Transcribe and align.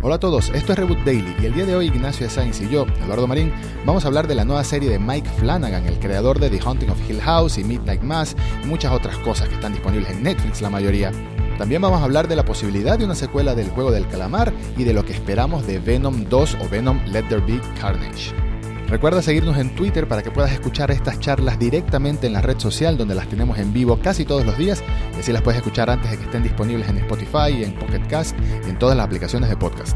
Hola 0.00 0.14
a 0.14 0.20
todos, 0.20 0.50
esto 0.54 0.72
es 0.72 0.78
Reboot 0.78 1.04
Daily 1.04 1.34
y 1.42 1.46
el 1.46 1.54
día 1.54 1.66
de 1.66 1.74
hoy 1.74 1.88
Ignacio 1.88 2.30
Sainz 2.30 2.60
y 2.60 2.68
yo, 2.68 2.86
Eduardo 3.04 3.26
Marín, 3.26 3.52
vamos 3.84 4.04
a 4.04 4.06
hablar 4.06 4.28
de 4.28 4.36
la 4.36 4.44
nueva 4.44 4.62
serie 4.62 4.88
de 4.88 5.00
Mike 5.00 5.28
Flanagan, 5.38 5.86
el 5.86 5.98
creador 5.98 6.38
de 6.38 6.48
The 6.50 6.60
Haunting 6.60 6.90
of 6.90 7.10
Hill 7.10 7.20
House 7.20 7.58
y 7.58 7.64
Midnight 7.64 8.02
Mass 8.02 8.36
y 8.62 8.66
muchas 8.68 8.92
otras 8.92 9.16
cosas 9.18 9.48
que 9.48 9.56
están 9.56 9.72
disponibles 9.72 10.10
en 10.10 10.22
Netflix 10.22 10.62
la 10.62 10.70
mayoría. 10.70 11.10
También 11.58 11.82
vamos 11.82 12.00
a 12.00 12.04
hablar 12.04 12.28
de 12.28 12.36
la 12.36 12.44
posibilidad 12.44 12.96
de 12.96 13.06
una 13.06 13.16
secuela 13.16 13.56
del 13.56 13.70
juego 13.70 13.90
del 13.90 14.06
calamar 14.06 14.52
y 14.76 14.84
de 14.84 14.92
lo 14.92 15.04
que 15.04 15.14
esperamos 15.14 15.66
de 15.66 15.80
Venom 15.80 16.26
2 16.30 16.58
o 16.60 16.68
Venom 16.68 17.00
Let 17.06 17.24
There 17.24 17.40
Be 17.44 17.60
Carnage. 17.80 18.47
Recuerda 18.88 19.20
seguirnos 19.20 19.58
en 19.58 19.74
Twitter 19.74 20.08
para 20.08 20.22
que 20.22 20.30
puedas 20.30 20.50
escuchar 20.50 20.90
estas 20.90 21.20
charlas 21.20 21.58
directamente 21.58 22.26
en 22.26 22.32
la 22.32 22.40
red 22.40 22.58
social 22.58 22.96
donde 22.96 23.14
las 23.14 23.28
tenemos 23.28 23.58
en 23.58 23.70
vivo 23.74 23.98
casi 24.02 24.24
todos 24.24 24.46
los 24.46 24.56
días 24.56 24.82
y 25.14 25.20
así 25.20 25.30
las 25.30 25.42
puedes 25.42 25.58
escuchar 25.58 25.90
antes 25.90 26.10
de 26.10 26.16
que 26.16 26.24
estén 26.24 26.42
disponibles 26.42 26.88
en 26.88 26.96
Spotify, 26.96 27.62
en 27.62 27.74
Pocket 27.78 28.00
Cast 28.08 28.34
y 28.66 28.70
en 28.70 28.78
todas 28.78 28.96
las 28.96 29.04
aplicaciones 29.04 29.50
de 29.50 29.58
podcast. 29.58 29.94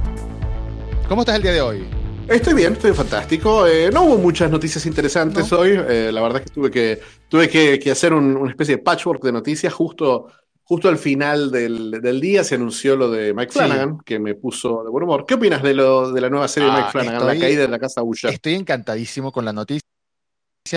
¿Cómo 1.08 1.22
estás 1.22 1.36
el 1.36 1.42
día 1.42 1.52
de 1.52 1.62
hoy? 1.62 1.86
Estoy 2.28 2.52
bien, 2.52 2.74
estoy 2.74 2.92
fantástico. 2.92 3.66
Eh, 3.66 3.90
no 3.90 4.04
hubo 4.04 4.18
muchas 4.18 4.50
noticias 4.50 4.84
interesantes 4.84 5.50
hoy. 5.52 5.70
Eh, 5.70 6.10
la 6.12 6.20
verdad 6.20 6.42
es 6.42 6.48
que 6.48 6.54
tuve 6.54 6.70
que, 6.70 7.00
tuve 7.28 7.48
que, 7.48 7.90
hacer 7.90 8.12
una 8.12 8.50
especie 8.50 8.76
de 8.76 8.82
patchwork 8.82 9.22
de 9.24 9.32
noticias 9.32 9.72
justo 9.72 10.26
justo 10.72 10.88
al 10.88 10.96
final 10.96 11.50
del, 11.50 12.18
día 12.18 12.42
se 12.44 12.54
anunció 12.54 12.96
lo 12.96 13.10
de 13.10 13.34
Mike 13.34 13.52
Flanagan, 13.52 13.98
que 14.06 14.18
me 14.18 14.34
puso 14.34 14.82
de 14.82 14.88
buen 14.88 15.04
humor. 15.04 15.26
¿Qué 15.26 15.34
opinas 15.34 15.62
de, 15.62 15.74
lo, 15.74 16.10
de 16.12 16.18
la 16.18 16.30
nueva 16.30 16.48
serie 16.48 16.70
de 16.70 16.74
Mike 16.74 16.86
ah, 16.88 16.90
Flanagan, 16.90 17.26
La 17.26 17.38
caída 17.38 17.60
de 17.60 17.68
la 17.68 17.78
casa 17.78 18.02
Usher? 18.02 18.32
Estoy 18.32 18.54
encantadísimo 18.54 19.32
con 19.32 19.44
la 19.44 19.52
noticia. 19.52 19.86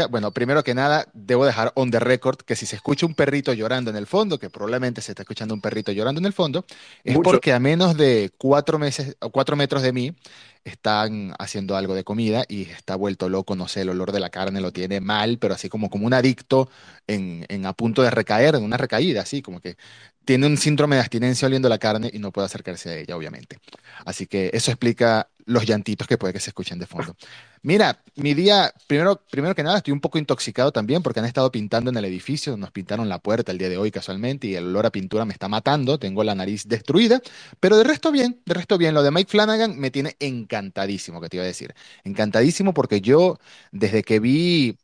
Bueno, 0.10 0.32
primero 0.32 0.64
que 0.64 0.74
nada, 0.74 1.08
debo 1.14 1.46
dejar 1.46 1.72
on 1.76 1.92
the 1.92 2.00
record 2.00 2.38
que 2.38 2.56
si 2.56 2.66
se 2.66 2.76
escucha 2.76 3.06
un 3.06 3.14
perrito 3.14 3.54
llorando 3.54 3.92
en 3.92 3.96
el 3.96 4.08
fondo, 4.08 4.40
que 4.40 4.50
probablemente 4.50 5.00
se 5.02 5.12
está 5.12 5.22
escuchando 5.22 5.54
un 5.54 5.62
perrito 5.62 5.92
llorando 5.92 6.20
en 6.20 6.26
el 6.26 6.34
fondo, 6.34 6.66
es 7.04 7.18
porque 7.20 7.54
a 7.54 7.60
menos 7.60 7.96
de 7.96 8.32
cuatro 8.38 8.80
meses 8.80 9.16
o 9.22 9.30
cuatro 9.30 9.56
metros 9.56 9.84
de 9.84 9.94
mí 9.94 10.16
están 10.66 11.34
haciendo 11.38 11.78
algo 11.78 11.94
de 11.94 12.04
comida 12.04 12.44
y 12.50 12.64
está 12.64 12.96
vuelto 12.96 13.30
loco, 13.30 13.56
no 13.56 13.68
sé, 13.68 13.82
el 13.82 13.90
olor 13.90 14.12
de 14.12 14.20
la 14.20 14.32
carne 14.32 14.60
lo 14.60 14.74
tiene 14.74 15.00
mal, 15.00 15.38
pero 15.38 15.54
así 15.54 15.70
como, 15.70 15.90
como 15.90 16.08
un 16.08 16.14
adicto 16.14 16.68
en, 17.08 17.46
en 17.48 17.66
a 17.68 17.74
punto 17.74 18.02
de 18.02 18.10
recaer, 18.10 18.56
en 18.56 18.64
una 18.64 18.78
recaída, 18.78 19.22
así 19.22 19.44
como 19.44 19.62
que 19.62 19.78
tiene 20.26 20.48
un 20.48 20.58
síndrome 20.58 20.96
de 20.96 21.02
abstinencia 21.02 21.46
oliendo 21.48 21.70
la 21.70 21.78
carne 21.78 22.10
y 22.12 22.18
no 22.20 22.32
puede 22.32 22.48
acercarse 22.48 22.90
a 22.90 22.98
ella, 22.98 23.16
obviamente. 23.16 23.60
Así 24.06 24.26
que 24.26 24.50
eso 24.54 24.72
explica 24.72 25.30
los 25.46 25.66
llantitos 25.66 26.08
que 26.08 26.18
puede 26.18 26.34
que 26.34 26.40
se 26.40 26.50
escuchen 26.50 26.80
de 26.80 26.88
fondo. 26.88 27.16
Mira, 27.62 28.00
mi 28.16 28.34
día, 28.34 28.74
primero, 28.88 29.22
primero 29.30 29.56
que 29.56 29.64
nada, 29.64 29.78
estoy 29.78 29.92
un 29.92 30.00
poco 30.00 30.18
intoxicado 30.18 30.72
también 30.72 31.02
porque 31.02 31.20
han 31.20 31.26
estado 31.26 31.52
pintando 31.52 31.90
en 31.90 31.98
el 31.98 32.06
edificio, 32.06 32.58
nos 32.58 32.72
pintaron 32.72 33.10
la 33.10 33.20
puerta 33.20 33.52
el 33.52 33.58
día 33.58 33.70
de 33.70 33.78
hoy 33.78 33.92
casualmente 33.92 34.48
y 34.48 34.56
el 34.56 34.66
olor 34.68 34.86
a 34.86 34.92
pintura 34.92 35.26
me 35.26 35.34
está 35.34 35.48
matando, 35.48 35.98
tengo 35.98 36.24
la 36.24 36.36
nariz 36.36 36.68
destruida, 36.68 37.22
pero 37.60 37.78
de 37.78 37.84
resto 37.84 38.12
bien, 38.12 38.42
de 38.46 38.54
resto 38.54 38.78
bien. 38.78 38.94
Lo 38.94 39.04
de 39.04 39.12
Mike 39.12 39.30
Flanagan 39.30 39.80
me 39.80 39.92
tiene 39.92 40.16
encantadísimo, 40.20 41.22
que 41.22 41.30
te 41.30 41.38
iba 41.38 41.44
a 41.44 41.48
decir. 41.48 41.74
Encantadísimo 42.04 42.74
porque 42.74 43.02
yo, 43.02 43.40
desde 43.72 44.04
que 44.04 44.20
vi 44.20 44.78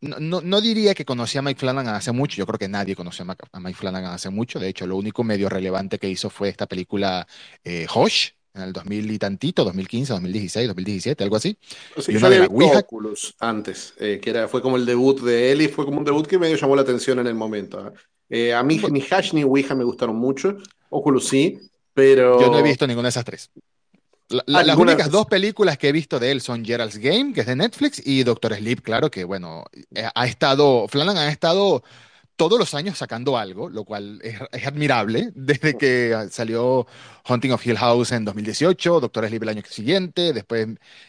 no, 0.00 0.40
no, 0.40 0.60
diría 0.60 0.94
que 0.94 1.04
conocí 1.04 1.38
a 1.38 1.42
Mike 1.42 1.58
Flanagan 1.58 1.94
hace 1.94 2.12
mucho, 2.12 2.36
yo 2.36 2.46
creo 2.46 2.58
que 2.58 2.68
nadie 2.68 2.94
conoció 2.94 3.26
a 3.52 3.60
Mike 3.60 3.78
Flanagan 3.78 4.12
hace 4.12 4.30
mucho, 4.30 4.60
de 4.60 4.68
hecho 4.68 4.86
lo 4.86 4.96
único 4.96 5.24
medio 5.24 5.48
relevante 5.48 5.98
que 5.98 6.08
hizo 6.08 6.30
fue 6.30 6.48
esta 6.48 6.66
película 6.66 7.26
eh, 7.64 7.86
Hosh, 7.92 8.30
en 8.58 8.68
el 8.68 8.72
2000 8.72 9.10
y 9.10 9.18
tantito, 9.18 9.64
2015, 9.64 10.12
2016, 10.12 10.68
2017, 10.68 11.24
algo 11.24 11.36
así. 11.36 11.56
Sí, 11.98 12.16
había 12.22 12.48
visto 12.48 12.78
Oculus 12.78 13.34
antes, 13.40 13.94
eh, 13.98 14.20
que 14.22 14.30
era, 14.30 14.48
fue 14.48 14.62
como 14.62 14.76
el 14.76 14.86
debut 14.86 15.20
de 15.20 15.52
él 15.52 15.62
y 15.62 15.68
fue 15.68 15.84
como 15.84 15.98
un 15.98 16.04
debut 16.04 16.26
que 16.26 16.38
medio 16.38 16.56
llamó 16.56 16.76
la 16.76 16.82
atención 16.82 17.18
en 17.18 17.26
el 17.26 17.34
momento. 17.34 17.92
¿eh? 18.28 18.52
a 18.52 18.62
mí 18.62 18.80
ni 18.90 19.02
Hash 19.10 19.32
ni 19.32 19.42
Ouija 19.42 19.74
me 19.74 19.84
gustaron 19.84 20.16
mucho, 20.16 20.56
Oculus 20.90 21.28
sí, 21.28 21.58
pero... 21.94 22.40
Yo 22.40 22.50
no 22.50 22.58
he 22.58 22.62
visto 22.62 22.86
ninguna 22.86 23.06
de 23.06 23.10
esas 23.10 23.24
tres. 23.24 23.50
Las 24.46 24.76
únicas 24.76 25.10
dos 25.10 25.26
películas 25.26 25.78
que 25.78 25.88
he 25.88 25.92
visto 25.92 26.18
de 26.18 26.30
él 26.30 26.42
son 26.42 26.64
Gerald's 26.64 26.98
Game, 26.98 27.32
que 27.32 27.40
es 27.40 27.46
de 27.46 27.56
Netflix, 27.56 28.02
y 28.04 28.24
Doctor 28.24 28.54
Sleep, 28.54 28.82
claro 28.82 29.10
que, 29.10 29.24
bueno, 29.24 29.64
eh, 29.94 30.06
ha 30.14 30.26
estado, 30.26 30.86
Flanagan 30.88 31.28
ha 31.28 31.30
estado 31.30 31.82
todos 32.38 32.56
los 32.56 32.72
años 32.72 32.96
sacando 32.96 33.36
algo, 33.36 33.68
lo 33.68 33.84
cual 33.84 34.20
es, 34.22 34.66
admirable, 34.66 35.32
desde 35.34 35.76
que 35.76 36.28
salió 36.30 36.86
Hunting 37.28 37.50
of 37.50 37.66
Hill 37.66 37.76
House 37.76 38.12
en 38.12 38.24
2018, 38.24 39.00
Doctor 39.00 39.26
Sleep 39.26 39.42
el 39.42 39.48
año 39.48 39.62
siguiente, 39.68 40.32
después 40.32 40.68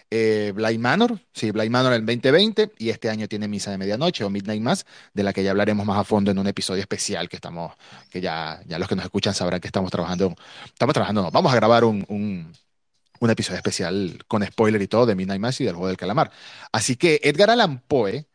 eh, 0.09 0.51
Blind 0.56 0.79
Manor, 0.79 1.19
sí, 1.31 1.51
Blind 1.51 1.69
Manor 1.69 1.94
en 1.94 2.06
2020, 2.06 2.72
y 2.79 2.90
este 2.90 3.12
año 3.12 3.28
tiene 3.28 3.47
Misa 3.47 3.69
de 3.69 3.78
Medianoche 3.78 4.23
o 4.23 4.29
Midnight 4.31 4.62
Mass, 4.62 4.85
de 5.13 5.22
la 5.22 5.31
que 5.31 5.44
ya 5.44 5.51
hablaremos 5.51 5.85
más 5.85 6.00
a 6.00 6.03
fondo 6.03 6.31
en 6.31 6.40
un 6.40 6.47
episodio 6.47 6.81
especial 6.81 7.29
que 7.29 7.35
estamos, 7.35 7.73
que 8.09 8.22
ya, 8.22 8.61
los 8.67 8.88
que 8.88 8.96
nos 8.96 9.06
escuchan 9.06 9.35
sabrán 9.35 9.61
que 9.61 9.67
estamos 9.67 9.91
trabajando, 9.91 10.34
estamos 10.66 10.94
trabajando, 10.94 11.29
vamos 11.31 11.53
a 11.53 11.56
grabar 11.56 11.84
un 11.84 12.51
un 13.19 13.29
episodio 13.29 13.57
especial 13.57 14.23
con 14.28 14.46
spoiler 14.46 14.81
y 14.81 14.88
todo 14.88 15.06
de 15.06 15.16
Midnight 15.16 15.41
Mass 15.41 15.61
y 15.61 15.66
del 15.66 15.75
juego 15.75 15.88
del 15.88 15.97
calamar. 15.97 16.31
Así 16.72 16.96
que 16.96 17.19
Edgar 17.23 17.50
Allan 17.50 17.81
Poe, 17.88 18.28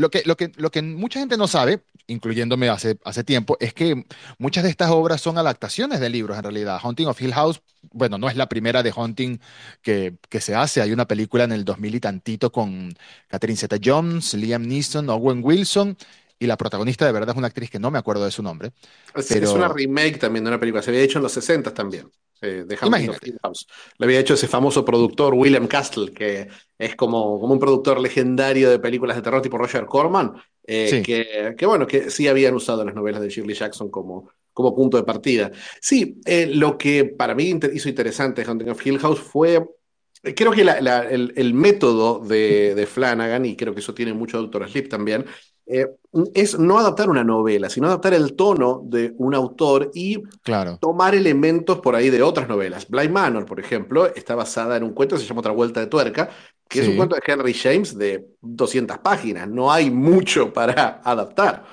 lo 0.00 0.10
que, 0.10 0.22
lo 0.24 0.36
que, 0.36 0.52
lo 0.56 0.70
que 0.70 0.82
mucha 0.82 1.20
gente 1.20 1.36
no 1.36 1.46
sabe, 1.46 1.82
incluyéndome 2.06 2.68
hace, 2.68 2.98
hace 3.04 3.24
tiempo, 3.24 3.56
es 3.60 3.74
que 3.74 4.04
muchas 4.38 4.64
de 4.64 4.70
estas 4.70 4.90
obras 4.90 5.20
son 5.20 5.38
adaptaciones 5.38 6.00
de 6.00 6.08
libros 6.10 6.36
en 6.36 6.42
realidad. 6.42 6.80
Haunting 6.82 7.06
of 7.08 7.20
Hill 7.20 7.34
House, 7.34 7.62
bueno, 7.92 8.18
no 8.18 8.28
es 8.28 8.36
la 8.36 8.48
primera 8.48 8.82
de 8.82 8.92
Haunting 8.92 9.40
que, 9.82 10.16
que 10.28 10.40
se 10.40 10.54
hace. 10.54 10.82
Hay 10.82 10.92
una 10.92 11.06
película 11.06 11.44
en 11.44 11.52
el 11.52 11.64
2000 11.64 11.94
y 11.94 12.00
tantito 12.00 12.50
con 12.50 12.92
Catherine 13.28 13.58
Zeta-Jones, 13.58 14.34
Liam 14.34 14.62
Neeson, 14.62 15.08
Owen 15.10 15.40
Wilson 15.44 15.96
y 16.38 16.46
la 16.46 16.56
protagonista 16.56 17.04
de 17.06 17.12
verdad 17.12 17.30
es 17.30 17.36
una 17.36 17.48
actriz 17.48 17.70
que 17.70 17.78
no 17.78 17.90
me 17.90 17.98
acuerdo 17.98 18.24
de 18.24 18.30
su 18.30 18.42
nombre. 18.42 18.72
Es, 19.14 19.30
es 19.30 19.52
una 19.52 19.68
remake 19.68 20.18
también 20.18 20.44
de 20.44 20.50
una 20.50 20.60
película, 20.60 20.82
se 20.82 20.90
había 20.90 21.02
hecho 21.02 21.18
en 21.18 21.24
los 21.24 21.32
60 21.32 21.74
también. 21.74 22.10
Eh, 22.42 22.64
de 22.66 22.76
House. 22.76 23.66
Le 23.98 24.06
había 24.06 24.20
hecho 24.20 24.32
ese 24.32 24.48
famoso 24.48 24.82
productor 24.82 25.34
William 25.34 25.66
Castle, 25.66 26.10
que 26.12 26.48
es 26.78 26.96
como, 26.96 27.38
como 27.38 27.52
un 27.52 27.60
productor 27.60 28.00
legendario 28.00 28.70
de 28.70 28.78
películas 28.78 29.16
de 29.16 29.22
terror 29.22 29.42
tipo 29.42 29.58
Roger 29.58 29.84
Corman, 29.84 30.32
eh, 30.66 31.02
que, 31.04 31.54
que, 31.56 31.66
bueno, 31.66 31.86
que 31.86 32.10
sí 32.10 32.28
habían 32.28 32.54
usado 32.54 32.82
las 32.82 32.94
novelas 32.94 33.20
de 33.20 33.28
Shirley 33.28 33.54
Jackson 33.54 33.90
como, 33.90 34.30
como 34.54 34.74
punto 34.74 34.96
de 34.96 35.02
partida. 35.02 35.52
Sí, 35.82 36.18
eh, 36.24 36.46
lo 36.46 36.78
que 36.78 37.04
para 37.04 37.34
mí 37.34 37.58
hizo 37.74 37.88
interesante 37.90 38.48
Hunting 38.48 38.70
of 38.70 38.86
Hill 38.86 38.98
House 38.98 39.20
fue 39.20 39.62
Creo 40.22 40.52
que 40.52 40.60
el, 40.60 41.32
el, 41.34 41.54
método 41.54 42.18
de, 42.18 42.74
de, 42.74 42.86
Flanagan, 42.86 43.46
y 43.46 43.56
creo 43.56 43.72
que 43.72 43.80
eso 43.80 43.94
tiene 43.94 44.12
mucho 44.12 44.36
Doctor 44.36 44.68
Sleep 44.68 44.86
también, 44.86 45.24
eh, 45.66 45.86
es 46.34 46.58
no 46.58 46.78
adaptar 46.78 47.08
una 47.08 47.22
novela, 47.22 47.70
sino 47.70 47.86
adaptar 47.86 48.14
el 48.14 48.34
tono 48.34 48.82
de 48.84 49.14
un 49.18 49.34
autor 49.34 49.90
y 49.94 50.20
tomar 50.80 51.14
elementos 51.14 51.78
por 51.80 51.94
ahí 51.94 52.10
de 52.10 52.22
otras 52.22 52.48
novelas. 52.48 52.88
Blind 52.88 53.12
Manor, 53.12 53.46
por 53.46 53.60
ejemplo, 53.60 54.06
está 54.06 54.34
basada 54.34 54.76
en 54.76 54.82
un 54.82 54.92
cuento 54.92 55.14
que 55.14 55.22
se 55.22 55.28
llama 55.28 55.40
Otra 55.40 55.52
Vuelta 55.52 55.80
de 55.80 55.86
Tuerca, 55.86 56.30
que 56.68 56.80
es 56.80 56.88
un 56.88 56.96
cuento 56.96 57.16
de 57.16 57.22
Henry 57.24 57.54
James 57.54 57.96
de 57.96 58.26
200 58.40 58.98
páginas. 58.98 59.48
No 59.48 59.72
hay 59.72 59.90
mucho 59.90 60.52
para 60.52 61.00
adaptar. 61.04 61.64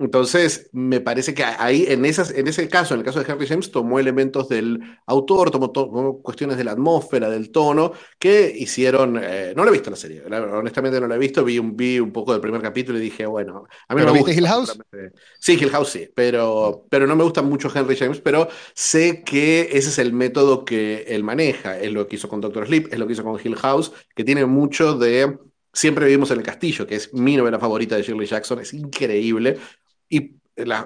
Entonces, 0.00 0.70
me 0.72 1.00
parece 1.00 1.34
que 1.34 1.44
ahí, 1.44 1.84
en, 1.86 2.06
esas, 2.06 2.30
en 2.30 2.48
ese 2.48 2.66
caso, 2.68 2.94
en 2.94 3.00
el 3.00 3.04
caso 3.04 3.22
de 3.22 3.30
Henry 3.30 3.46
James, 3.46 3.70
tomó 3.70 3.98
elementos 3.98 4.48
del 4.48 4.80
autor, 5.06 5.50
tomó, 5.50 6.22
cuestiones 6.22 6.56
de 6.56 6.64
la 6.64 6.72
atmósfera, 6.72 7.28
del 7.28 7.50
tono, 7.50 7.92
que 8.18 8.50
hicieron. 8.56 9.20
Eh, 9.22 9.52
no 9.54 9.62
lo 9.62 9.68
he 9.68 9.72
visto 9.72 9.90
la 9.90 9.96
serie, 9.96 10.22
honestamente 10.24 10.98
no 10.98 11.06
la 11.06 11.16
he 11.16 11.18
visto. 11.18 11.44
Vi 11.44 11.58
un, 11.58 11.76
vi 11.76 12.00
un 12.00 12.12
poco 12.12 12.32
del 12.32 12.40
primer 12.40 12.62
capítulo 12.62 12.98
y 12.98 13.02
dije, 13.02 13.26
bueno, 13.26 13.66
a 13.88 13.94
mí 13.94 14.00
no 14.00 14.14
me 14.14 14.20
gusta. 14.20 14.32
Hill 14.32 14.46
House? 14.46 14.78
Sí, 15.38 15.58
Hill 15.60 15.70
House 15.70 15.90
sí, 15.90 16.08
pero, 16.14 16.86
pero 16.88 17.06
no 17.06 17.14
me 17.14 17.24
gusta 17.24 17.42
mucho 17.42 17.70
Henry 17.74 17.94
James, 17.94 18.22
pero 18.22 18.48
sé 18.74 19.22
que 19.22 19.68
ese 19.72 19.90
es 19.90 19.98
el 19.98 20.14
método 20.14 20.64
que 20.64 21.04
él 21.08 21.24
maneja. 21.24 21.78
Es 21.78 21.92
lo 21.92 22.08
que 22.08 22.16
hizo 22.16 22.28
con 22.28 22.40
Doctor 22.40 22.66
Sleep, 22.66 22.90
es 22.90 22.98
lo 22.98 23.06
que 23.06 23.12
hizo 23.12 23.22
con 23.22 23.38
Hill 23.42 23.56
House, 23.56 23.92
que 24.14 24.24
tiene 24.24 24.46
mucho 24.46 24.96
de. 24.96 25.38
Siempre 25.72 26.06
vivimos 26.06 26.32
en 26.32 26.38
el 26.38 26.42
castillo, 26.42 26.84
que 26.84 26.96
es 26.96 27.14
mi 27.14 27.36
novela 27.36 27.60
favorita 27.60 27.94
de 27.94 28.02
Shirley 28.02 28.26
Jackson, 28.26 28.58
es 28.58 28.74
increíble. 28.74 29.56
Y 30.10 30.32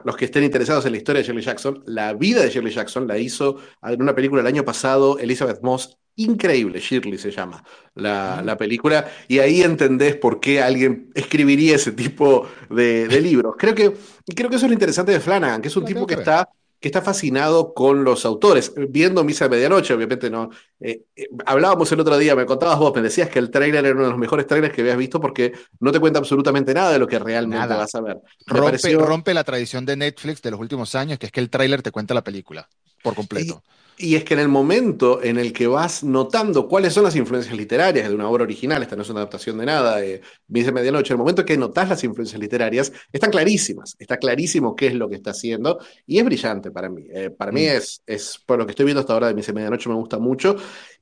los 0.04 0.16
que 0.16 0.26
estén 0.26 0.44
interesados 0.44 0.86
en 0.86 0.92
la 0.92 0.98
historia 0.98 1.20
de 1.20 1.26
Shirley 1.26 1.44
Jackson, 1.44 1.82
la 1.86 2.12
vida 2.12 2.42
de 2.42 2.50
Shirley 2.50 2.72
Jackson 2.72 3.08
la 3.08 3.18
hizo 3.18 3.58
en 3.82 4.00
una 4.00 4.14
película 4.14 4.40
el 4.40 4.46
año 4.46 4.64
pasado 4.64 5.18
Elizabeth 5.18 5.62
Moss, 5.62 5.98
increíble, 6.16 6.78
Shirley 6.78 7.18
se 7.18 7.32
llama 7.32 7.64
la, 7.94 8.40
la 8.44 8.56
película, 8.56 9.10
y 9.26 9.40
ahí 9.40 9.62
entendés 9.62 10.14
por 10.14 10.38
qué 10.38 10.62
alguien 10.62 11.10
escribiría 11.14 11.74
ese 11.74 11.90
tipo 11.90 12.46
de, 12.70 13.08
de 13.08 13.20
libros. 13.20 13.56
Creo 13.58 13.74
que, 13.74 13.92
creo 14.36 14.48
que 14.48 14.56
eso 14.56 14.66
es 14.66 14.70
lo 14.70 14.74
interesante 14.74 15.10
de 15.10 15.18
Flanagan, 15.18 15.60
que 15.60 15.68
es 15.68 15.76
un 15.76 15.84
tipo 15.84 16.06
que 16.06 16.14
está 16.14 16.48
que 16.84 16.88
está 16.88 17.00
fascinado 17.00 17.72
con 17.72 18.04
los 18.04 18.26
autores. 18.26 18.70
Viendo 18.90 19.24
Misa 19.24 19.46
de 19.46 19.56
Medianoche, 19.56 19.94
obviamente 19.94 20.28
no. 20.28 20.50
Eh, 20.78 21.04
eh, 21.16 21.28
hablábamos 21.46 21.90
el 21.90 22.00
otro 22.00 22.18
día, 22.18 22.36
me 22.36 22.44
contabas 22.44 22.78
vos, 22.78 22.94
me 22.94 23.00
decías 23.00 23.30
que 23.30 23.38
el 23.38 23.50
trailer 23.50 23.86
era 23.86 23.94
uno 23.94 24.02
de 24.02 24.10
los 24.10 24.18
mejores 24.18 24.46
trailers 24.46 24.74
que 24.74 24.82
habías 24.82 24.98
visto 24.98 25.18
porque 25.18 25.54
no 25.80 25.90
te 25.92 25.98
cuenta 25.98 26.18
absolutamente 26.18 26.74
nada 26.74 26.92
de 26.92 26.98
lo 26.98 27.06
que 27.06 27.18
realmente 27.18 27.68
vas 27.68 27.94
a 27.94 28.02
ver. 28.02 28.20
Rompe, 28.44 28.92
rompe, 28.98 29.32
la 29.32 29.44
tradición 29.44 29.86
de 29.86 29.96
Netflix 29.96 30.42
de 30.42 30.50
los 30.50 30.60
últimos 30.60 30.94
años, 30.94 31.18
que 31.18 31.24
es 31.24 31.32
que 31.32 31.40
el 31.40 31.48
trailer 31.48 31.80
te 31.80 31.90
cuenta 31.90 32.12
la 32.12 32.22
película. 32.22 32.68
Por 33.04 33.14
completo. 33.14 33.62
Y 33.96 34.16
es 34.16 34.24
que 34.24 34.34
en 34.34 34.40
el 34.40 34.48
momento 34.48 35.22
en 35.22 35.38
el 35.38 35.52
que 35.52 35.68
vas 35.68 36.02
notando 36.02 36.66
cuáles 36.66 36.92
son 36.92 37.04
las 37.04 37.14
influencias 37.14 37.56
literarias 37.56 38.08
de 38.08 38.14
una 38.14 38.28
obra 38.28 38.42
original, 38.42 38.82
esta 38.82 38.96
no 38.96 39.02
es 39.02 39.10
una 39.10 39.20
adaptación 39.20 39.56
de 39.58 39.66
nada, 39.66 40.04
eh, 40.04 40.20
dice 40.48 40.72
Medianoche, 40.72 41.12
en 41.12 41.14
el 41.14 41.18
momento 41.18 41.42
en 41.42 41.46
que 41.46 41.56
notas 41.56 41.88
las 41.88 42.02
influencias 42.02 42.40
literarias, 42.40 42.92
están 43.12 43.30
clarísimas, 43.30 43.94
está 44.00 44.16
clarísimo 44.16 44.74
qué 44.74 44.88
es 44.88 44.94
lo 44.94 45.08
que 45.08 45.14
está 45.14 45.30
haciendo 45.30 45.78
y 46.06 46.18
es 46.18 46.24
brillante 46.24 46.72
para 46.72 46.88
mí. 46.88 47.06
Eh, 47.08 47.30
para 47.30 47.52
mí 47.52 47.60
mm. 47.62 47.76
es, 47.76 48.02
es, 48.04 48.40
por 48.44 48.58
lo 48.58 48.66
que 48.66 48.72
estoy 48.72 48.86
viendo 48.86 49.00
hasta 49.00 49.12
ahora 49.12 49.28
de 49.28 49.34
Dice 49.34 49.52
Medianoche, 49.52 49.88
me 49.88 49.94
gusta 49.94 50.18
mucho. 50.18 50.56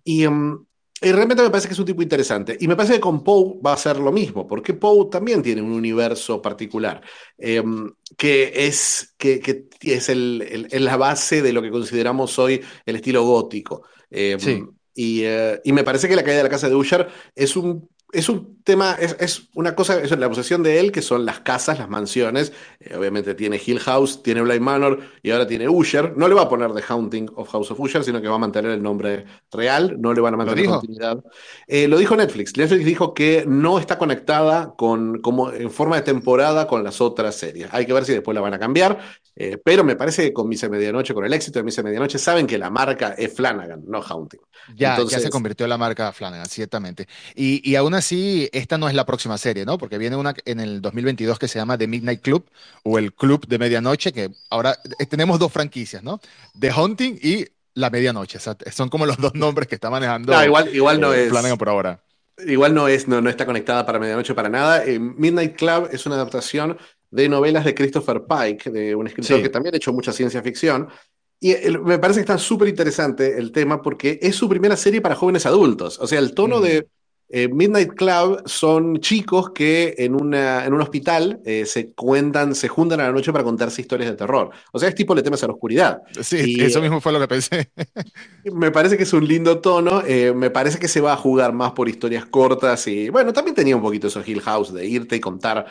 Y 0.05 0.27
um, 0.27 0.63
y 1.03 1.13
realmente 1.13 1.43
me 1.43 1.51
parece 1.51 1.69
que 1.69 1.75
es 1.75 1.81
un 1.81 1.87
tipo 1.87 2.03
interesante. 2.03 2.57
Y 2.61 2.69
me 2.69 2.77
parece 2.77 2.95
que 2.95 3.01
con 3.01 3.25
Poe 3.25 3.61
va 3.65 3.73
a 3.73 3.77
ser 3.77 3.99
lo 3.99 4.13
mismo, 4.13 4.47
porque 4.47 4.75
Poe 4.75 5.09
también 5.11 5.43
tiene 5.43 5.63
un 5.63 5.73
universo 5.73 6.41
particular, 6.41 7.01
em, 7.39 7.93
que 8.17 8.53
es, 8.55 9.15
que, 9.19 9.41
que 9.41 9.69
es 9.83 10.09
el, 10.09 10.69
la 10.71 10.97
base 10.97 11.43
de 11.43 11.53
lo 11.53 11.63
que 11.63 11.71
consideramos 11.71 12.39
hoy 12.39 12.61
el 12.87 12.97
estilo 12.97 13.25
gótico. 13.25 13.83
Em, 14.11 14.69
y, 14.95 15.23
eh, 15.25 15.61
y, 15.65 15.73
me 15.73 15.85
parece 15.85 16.09
que 16.09 16.17
la 16.17 16.23
caída 16.23 16.39
de 16.39 16.45
la 16.45 16.51
casa 16.51 16.69
de 16.69 16.75
Usher 16.75 17.09
es 17.35 17.57
un 17.57 17.89
es 18.13 18.29
un 18.29 18.63
tema, 18.63 18.95
es, 19.01 19.49
una 19.55 19.75
cosa, 19.75 20.01
es 20.01 20.17
la 20.17 20.29
posesión 20.29 20.63
de 20.63 20.79
él, 20.79 20.93
que 20.93 21.01
son 21.01 21.25
las 21.25 21.41
casas, 21.41 21.79
las 21.79 21.89
mansiones. 21.89 22.53
Eh, 22.79 22.95
obviamente 22.95 23.35
tiene 23.35 23.61
Hill 23.65 23.81
House, 23.81 24.23
tiene 24.23 24.43
Blind 24.43 24.61
Manor 24.61 25.01
y 25.23 25.31
ahora 25.31 25.47
tiene 25.47 25.67
Usher. 25.69 26.15
No 26.17 26.29
le 26.29 26.35
va 26.35 26.43
a 26.43 26.49
poner 26.49 26.73
The 26.75 26.83
Haunting 26.87 27.31
of 27.35 27.49
House 27.49 27.71
of 27.71 27.81
Usher, 27.81 28.05
sino 28.05 28.21
que 28.21 28.29
va 28.29 28.35
a 28.35 28.39
mantener 28.39 28.73
el 28.73 28.83
nombre 28.83 29.25
real, 29.51 29.97
no 29.99 30.13
le 30.13 30.21
van 30.21 30.35
a 30.35 30.37
mantener 30.37 30.67
continuidad. 30.67 31.25
Eh, 31.67 31.89
lo 31.89 31.97
dijo 31.97 32.15
Netflix. 32.15 32.55
Netflix 32.57 32.85
dijo 32.85 33.15
que 33.15 33.45
no 33.47 33.79
está 33.79 33.97
conectada 33.97 34.75
con, 34.77 35.23
como 35.23 35.51
en 35.51 35.71
forma 35.71 35.97
de 35.97 36.03
temporada 36.03 36.67
con 36.67 36.85
las 36.85 37.01
otras 37.01 37.35
series. 37.35 37.69
Hay 37.73 37.87
que 37.87 37.95
ver 37.95 38.05
si 38.05 38.13
después 38.13 38.35
la 38.35 38.43
van 38.43 38.53
a 38.53 38.59
cambiar. 38.59 39.01
Eh, 39.35 39.59
pero 39.63 39.83
me 39.83 39.97
parece 39.97 40.25
que 40.25 40.33
con 40.33 40.47
Misa 40.47 40.69
Medianoche, 40.69 41.15
con 41.15 41.25
el 41.25 41.33
éxito 41.33 41.59
de 41.59 41.63
Misa 41.63 41.83
Medianoche, 41.83 42.19
saben 42.19 42.47
que 42.47 42.59
la 42.59 42.69
marca 42.69 43.15
es 43.17 43.33
Flanagan, 43.33 43.83
no 43.87 44.03
Haunting. 44.03 44.41
Ya, 44.77 44.99
ya 45.09 45.21
se 45.21 45.31
convirtió 45.31 45.65
en 45.65 45.71
la 45.71 45.79
marca 45.79 46.13
Flanagan, 46.13 46.47
ciertamente. 46.47 47.09
Y, 47.35 47.69
y 47.69 47.77
aún 47.77 47.95
así, 47.95 48.51
esta 48.53 48.77
no 48.77 48.89
es 48.89 48.95
la 48.95 49.07
próxima 49.07 49.39
serie, 49.39 49.65
¿no? 49.65 49.79
Porque 49.79 49.97
viene 49.97 50.17
una 50.17 50.35
en 50.45 50.61
el 50.61 50.83
2022 50.83 51.39
que 51.39 51.49
se 51.49 51.59
llama 51.59 51.79
The 51.79 51.87
Midnight 51.87 52.21
Club 52.21 52.45
o 52.83 52.99
el 52.99 53.15
Club 53.15 53.47
de 53.47 53.59
Medianoche, 53.59 54.13
que 54.13 54.31
ahora 54.51 54.77
eh, 54.99 55.07
tenemos 55.07 55.39
dos 55.39 55.51
franquicias, 55.51 56.03
¿no? 56.03 56.21
The 56.59 56.71
Haunting 56.71 57.19
y 57.23 57.47
La 57.75 57.89
Medianoche. 57.89 58.39
son 58.39 58.91
como 58.91 59.07
los 59.07 59.17
dos 59.17 59.35
nombres 59.35 59.67
que 59.67 59.77
está 59.77 59.89
manejando. 59.89 60.35
No, 60.35 60.45
igual, 60.45 60.75
igual 60.75 61.01
no 61.01 61.15
eh, 61.15 61.25
es. 61.25 61.31
Flanagan 61.31 61.57
por 61.57 61.71
ahora. 61.71 62.03
Igual 62.47 62.75
no 62.75 62.89
es, 62.89 63.09
no, 63.09 63.21
no 63.21 63.31
está 63.31 63.47
conectada 63.47 63.87
para 63.87 63.99
Medianoche 63.99 64.35
para 64.35 64.51
nada. 64.51 64.85
Midnight 64.87 65.57
Club 65.57 65.89
es 65.91 66.05
una 66.05 66.17
adaptación 66.17 66.77
de 67.13 67.29
novelas 67.29 67.65
de 67.65 67.75
Christopher 67.75 68.25
Pike, 68.25 68.71
de 68.71 68.97
un 68.97 69.07
escritor 69.07 69.43
que 69.43 69.51
también 69.51 69.75
ha 69.75 69.77
hecho 69.77 69.93
mucha 69.93 70.13
ciencia 70.13 70.43
ficción. 70.43 70.89
Y 71.39 71.55
me 71.85 71.99
parece 71.99 72.19
que 72.19 72.23
está 72.23 72.39
súper 72.39 72.69
interesante 72.69 73.39
el 73.39 73.53
tema 73.53 73.83
porque 73.83 74.19
es 74.23 74.35
su 74.35 74.49
primera 74.49 74.77
serie 74.77 75.01
para 75.01 75.15
jóvenes 75.15 75.45
adultos. 75.45 75.99
O 76.01 76.07
sea, 76.07 76.19
el 76.19 76.35
tono 76.35 76.59
mm. 76.59 76.63
de 76.63 76.89
eh, 77.35 77.49
Midnight 77.49 77.95
Club 77.95 78.43
son 78.45 78.99
chicos 78.99 79.53
que 79.53 79.95
en, 79.97 80.15
una, 80.15 80.67
en 80.67 80.75
un 80.75 80.83
hospital 80.83 81.41
eh, 81.47 81.65
se 81.65 81.93
cuentan, 81.93 82.55
se 82.55 82.69
juntan 82.69 83.01
a 83.01 83.05
la 83.05 83.13
noche 83.13 83.33
para 83.33 83.43
contarse 83.43 83.81
historias 83.81 84.11
de 84.11 84.17
terror. 84.17 84.51
O 84.71 84.79
sea, 84.79 84.91
es 84.91 84.95
tipo 84.95 85.15
le 85.15 85.23
temas 85.23 85.43
a 85.43 85.47
la 85.47 85.55
oscuridad. 85.55 86.03
Sí, 86.21 86.57
eso 86.61 86.83
mismo 86.83 87.01
fue 87.01 87.11
lo 87.11 87.19
que 87.19 87.29
pensé. 87.29 87.71
me 88.53 88.71
parece 88.71 88.99
que 88.99 89.05
es 89.05 89.13
un 89.15 89.27
lindo 89.27 89.61
tono. 89.61 90.03
Eh, 90.07 90.35
me 90.35 90.51
parece 90.51 90.79
que 90.79 90.89
se 90.89 91.01
va 91.01 91.15
a 91.15 91.17
jugar 91.17 91.55
más 91.55 91.73
por 91.73 91.89
historias 91.89 92.27
cortas 92.27 92.87
y, 92.87 93.09
bueno, 93.09 93.33
también 93.33 93.55
tenía 93.55 93.77
un 93.77 93.83
poquito 93.83 94.09
eso 94.09 94.23
Hill 94.25 94.43
House 94.43 94.75
de 94.75 94.87
irte 94.87 95.17
y 95.17 95.21
contar, 95.21 95.65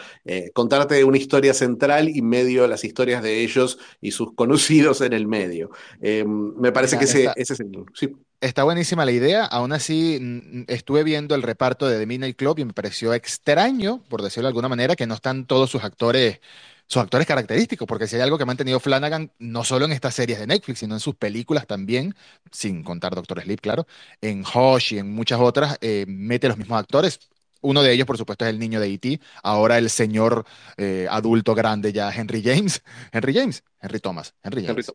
contarte 0.53 1.03
una 1.03 1.17
historia 1.17 1.53
central 1.53 2.09
y 2.09 2.23
medio 2.23 2.67
las 2.67 2.83
historias 2.83 3.21
de 3.21 3.41
ellos 3.41 3.77
y 4.01 4.11
sus 4.11 4.33
conocidos 4.33 5.01
en 5.01 5.13
el 5.13 5.27
medio. 5.27 5.69
me 6.01 6.71
parece 6.71 6.97
que 6.97 7.05
ese, 7.05 7.29
ese 7.35 7.53
es 7.53 7.59
el. 7.59 7.85
Sí. 7.93 8.15
Está 8.41 8.63
buenísima 8.63 9.05
la 9.05 9.11
idea, 9.11 9.45
aún 9.45 9.71
así 9.71 10.65
estuve 10.67 11.03
viendo 11.03 11.35
el 11.35 11.43
reparto 11.43 11.87
de 11.87 11.99
The 11.99 12.07
Midnight 12.07 12.35
Club 12.35 12.57
y 12.57 12.65
me 12.65 12.73
pareció 12.73 13.13
extraño, 13.13 14.03
por 14.09 14.23
decirlo 14.23 14.47
de 14.47 14.49
alguna 14.49 14.67
manera, 14.67 14.95
que 14.95 15.05
no 15.05 15.13
están 15.13 15.45
todos 15.45 15.69
sus 15.69 15.83
actores, 15.83 16.39
sus 16.87 17.03
actores 17.03 17.27
característicos, 17.27 17.87
porque 17.87 18.07
si 18.07 18.15
hay 18.15 18.23
algo 18.23 18.37
que 18.37 18.43
ha 18.43 18.47
mantenido 18.47 18.79
Flanagan, 18.79 19.31
no 19.37 19.63
solo 19.63 19.85
en 19.85 19.91
estas 19.91 20.15
series 20.15 20.39
de 20.39 20.47
Netflix, 20.47 20.79
sino 20.79 20.95
en 20.95 20.99
sus 20.99 21.13
películas 21.15 21.67
también, 21.67 22.15
sin 22.51 22.83
contar 22.83 23.13
Doctor 23.13 23.41
Sleep, 23.43 23.61
claro, 23.61 23.85
en 24.21 24.43
Hush 24.43 24.93
y 24.95 24.97
en 24.97 25.13
muchas 25.13 25.39
otras, 25.39 25.77
eh, 25.81 26.05
mete 26.07 26.47
los 26.47 26.57
mismos 26.57 26.79
actores. 26.79 27.19
Uno 27.61 27.83
de 27.83 27.93
ellos, 27.93 28.07
por 28.07 28.17
supuesto, 28.17 28.43
es 28.45 28.49
el 28.49 28.57
niño 28.57 28.79
de 28.79 28.87
E.T., 28.91 29.19
ahora 29.43 29.77
el 29.77 29.91
señor 29.91 30.45
eh, 30.77 31.07
adulto 31.11 31.53
grande 31.53 31.93
ya, 31.93 32.11
Henry 32.11 32.41
James. 32.43 32.81
Henry 33.11 33.35
James, 33.35 33.63
Henry 33.79 33.99
Thomas, 33.99 34.33
Henry 34.43 34.65
James. 34.65 34.91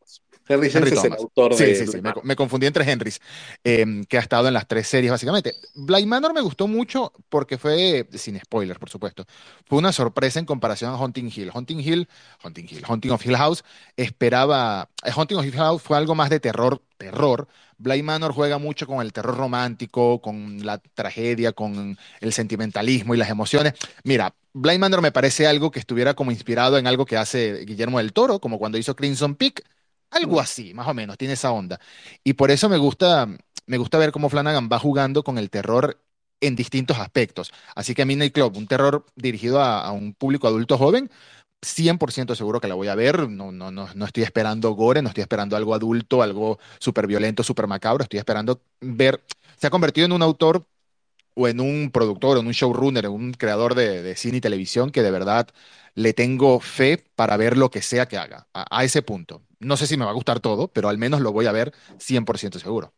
James 0.49 0.75
es 0.75 1.05
el 1.05 1.13
autor 1.13 1.55
sí, 1.55 1.75
Sí, 1.75 1.87
sí, 1.87 1.99
me, 2.23 2.37
confundí 2.37 2.67
entre 2.67 2.91
Henrys, 2.91 3.21
em, 3.65 4.05
que 4.05 4.17
ha 4.17 4.21
estado 4.21 4.49
en 4.49 4.55
las 4.55 4.67
tres 4.69 4.87
series 4.87 5.11
básicamente. 5.11 5.55
Blind 5.75 6.07
Manor 6.07 6.33
me 6.33 6.41
gustó 6.41 6.69
mucho 6.69 7.13
porque 7.29 7.59
fue, 7.59 8.07
sin 8.15 8.39
spoilers 8.39 8.79
por 8.79 8.91
supuesto, 8.91 9.25
fue 9.67 9.79
una 9.79 9.93
sorpresa 9.93 10.39
en 10.39 10.47
comparación 10.47 10.93
a 10.93 10.97
Hunting 10.97 11.31
Hill. 11.35 11.51
Hunting 11.53 11.81
Hill, 11.81 12.09
Hunting 12.45 12.67
Hill, 12.71 12.85
Hunting 12.89 13.11
of 13.11 13.27
Hill 13.27 13.37
House, 13.37 13.65
esperaba, 13.97 14.89
eh, 15.05 15.11
Hunting 15.15 15.37
of 15.37 15.47
Hill 15.47 15.57
House 15.57 15.83
fue 15.83 15.97
algo 15.97 16.15
más 16.15 16.31
de 16.31 16.41
terror, 16.41 16.81
terror. 16.97 17.49
Blind 17.79 18.05
Manor 18.05 18.33
juega 18.33 18.59
mucho 18.59 18.87
con 18.87 19.01
el 19.03 19.13
terror 19.13 19.37
romántico, 19.37 20.21
con 20.23 20.65
la 20.65 20.79
tragedia, 20.79 21.53
con 21.53 21.99
el 22.21 22.33
sentimentalismo 22.33 23.15
y 23.15 23.19
las 23.19 23.29
emociones. 23.29 23.75
Mira, 24.03 24.35
Blind 24.55 24.81
Manor 24.81 25.03
me 25.03 25.13
parece 25.13 25.47
algo 25.47 25.71
que 25.71 25.79
estuviera 25.79 26.15
como 26.15 26.31
inspirado 26.31 26.79
en 26.79 26.87
algo 26.87 27.05
que 27.05 27.19
hace 27.19 27.65
Guillermo 27.67 27.99
del 27.99 28.15
Toro, 28.15 28.39
como 28.39 28.59
cuando 28.59 28.79
hizo 28.79 28.97
Crimson 28.97 29.35
Peak 29.35 29.63
algo 30.11 30.41
así, 30.41 30.75
más 30.75 30.89
o 30.89 30.95
menos, 30.95 31.19
tiene 31.19 31.35
esa 31.35 31.53
onda. 31.53 31.81
Y 32.25 32.35
por 32.35 32.51
eso 32.51 32.69
me 32.69 32.79
gusta, 32.79 33.29
me 33.67 33.79
gusta 33.79 33.99
ver 33.99 34.13
cómo 34.13 34.29
Flanagan 34.29 34.69
va 34.73 34.79
jugando 34.79 35.23
con 35.23 35.39
el 35.39 35.51
terror 35.51 36.01
en 36.41 36.57
distintos 36.57 36.99
aspectos. 36.99 37.53
Así 37.75 37.95
que 37.95 38.03
a 38.03 38.07
Midnight 38.07 38.35
Club, 38.35 38.57
un 38.57 38.67
terror 38.67 39.05
dirigido 39.17 39.63
a, 39.63 39.91
un 39.93 40.15
público 40.15 40.47
adulto 40.49 40.79
joven, 40.79 41.11
100% 41.63 42.35
seguro 42.35 42.61
que 42.61 42.69
la 42.69 42.75
voy 42.75 42.89
a 42.89 42.95
ver. 42.95 43.29
No, 43.29 43.53
no, 43.53 43.71
no, 43.71 43.89
no 43.95 44.05
estoy 44.05 44.23
esperando 44.23 44.73
gore, 44.73 45.03
no 45.03 45.09
estoy 45.09 45.23
esperando 45.23 45.57
algo 45.57 45.75
adulto, 45.75 46.23
algo 46.23 46.59
súper 46.79 47.07
violento, 47.07 47.43
súper 47.43 47.67
macabro. 47.67 48.03
Estoy 48.05 48.19
esperando 48.19 48.61
ver. 48.81 49.23
Se 49.57 49.67
ha 49.67 49.71
convertido 49.71 50.07
en 50.07 50.13
un 50.13 50.23
autor 50.23 50.67
o 51.35 51.49
en 51.49 51.61
un 51.61 51.91
productor, 51.93 52.39
en 52.39 52.47
un 52.47 52.53
showrunner, 52.53 53.07
en 53.07 53.13
un 53.13 53.33
creador 53.35 53.75
de, 53.75 54.15
cine 54.17 54.39
y 54.39 54.41
televisión 54.41 54.91
que 54.91 55.03
de 55.03 55.11
verdad 55.11 55.49
le 55.95 56.13
tengo 56.15 56.61
fe 56.61 57.05
para 57.15 57.37
ver 57.37 57.57
lo 57.57 57.71
que 57.71 57.83
sea 57.83 58.07
que 58.07 58.19
haga, 58.19 58.49
a 58.53 58.85
ese 58.85 59.03
punto. 59.03 59.43
No 59.59 59.77
sé 59.77 59.87
si 59.87 59.97
me 59.97 60.05
va 60.05 60.11
a 60.11 60.15
gustar 60.15 60.41
todo, 60.41 60.69
pero 60.69 60.89
al 60.89 60.99
menos 60.99 61.21
lo 61.21 61.33
voy 61.33 61.47
a 61.47 61.53
ver 61.53 61.73
100% 61.99 62.59
seguro. 62.59 62.93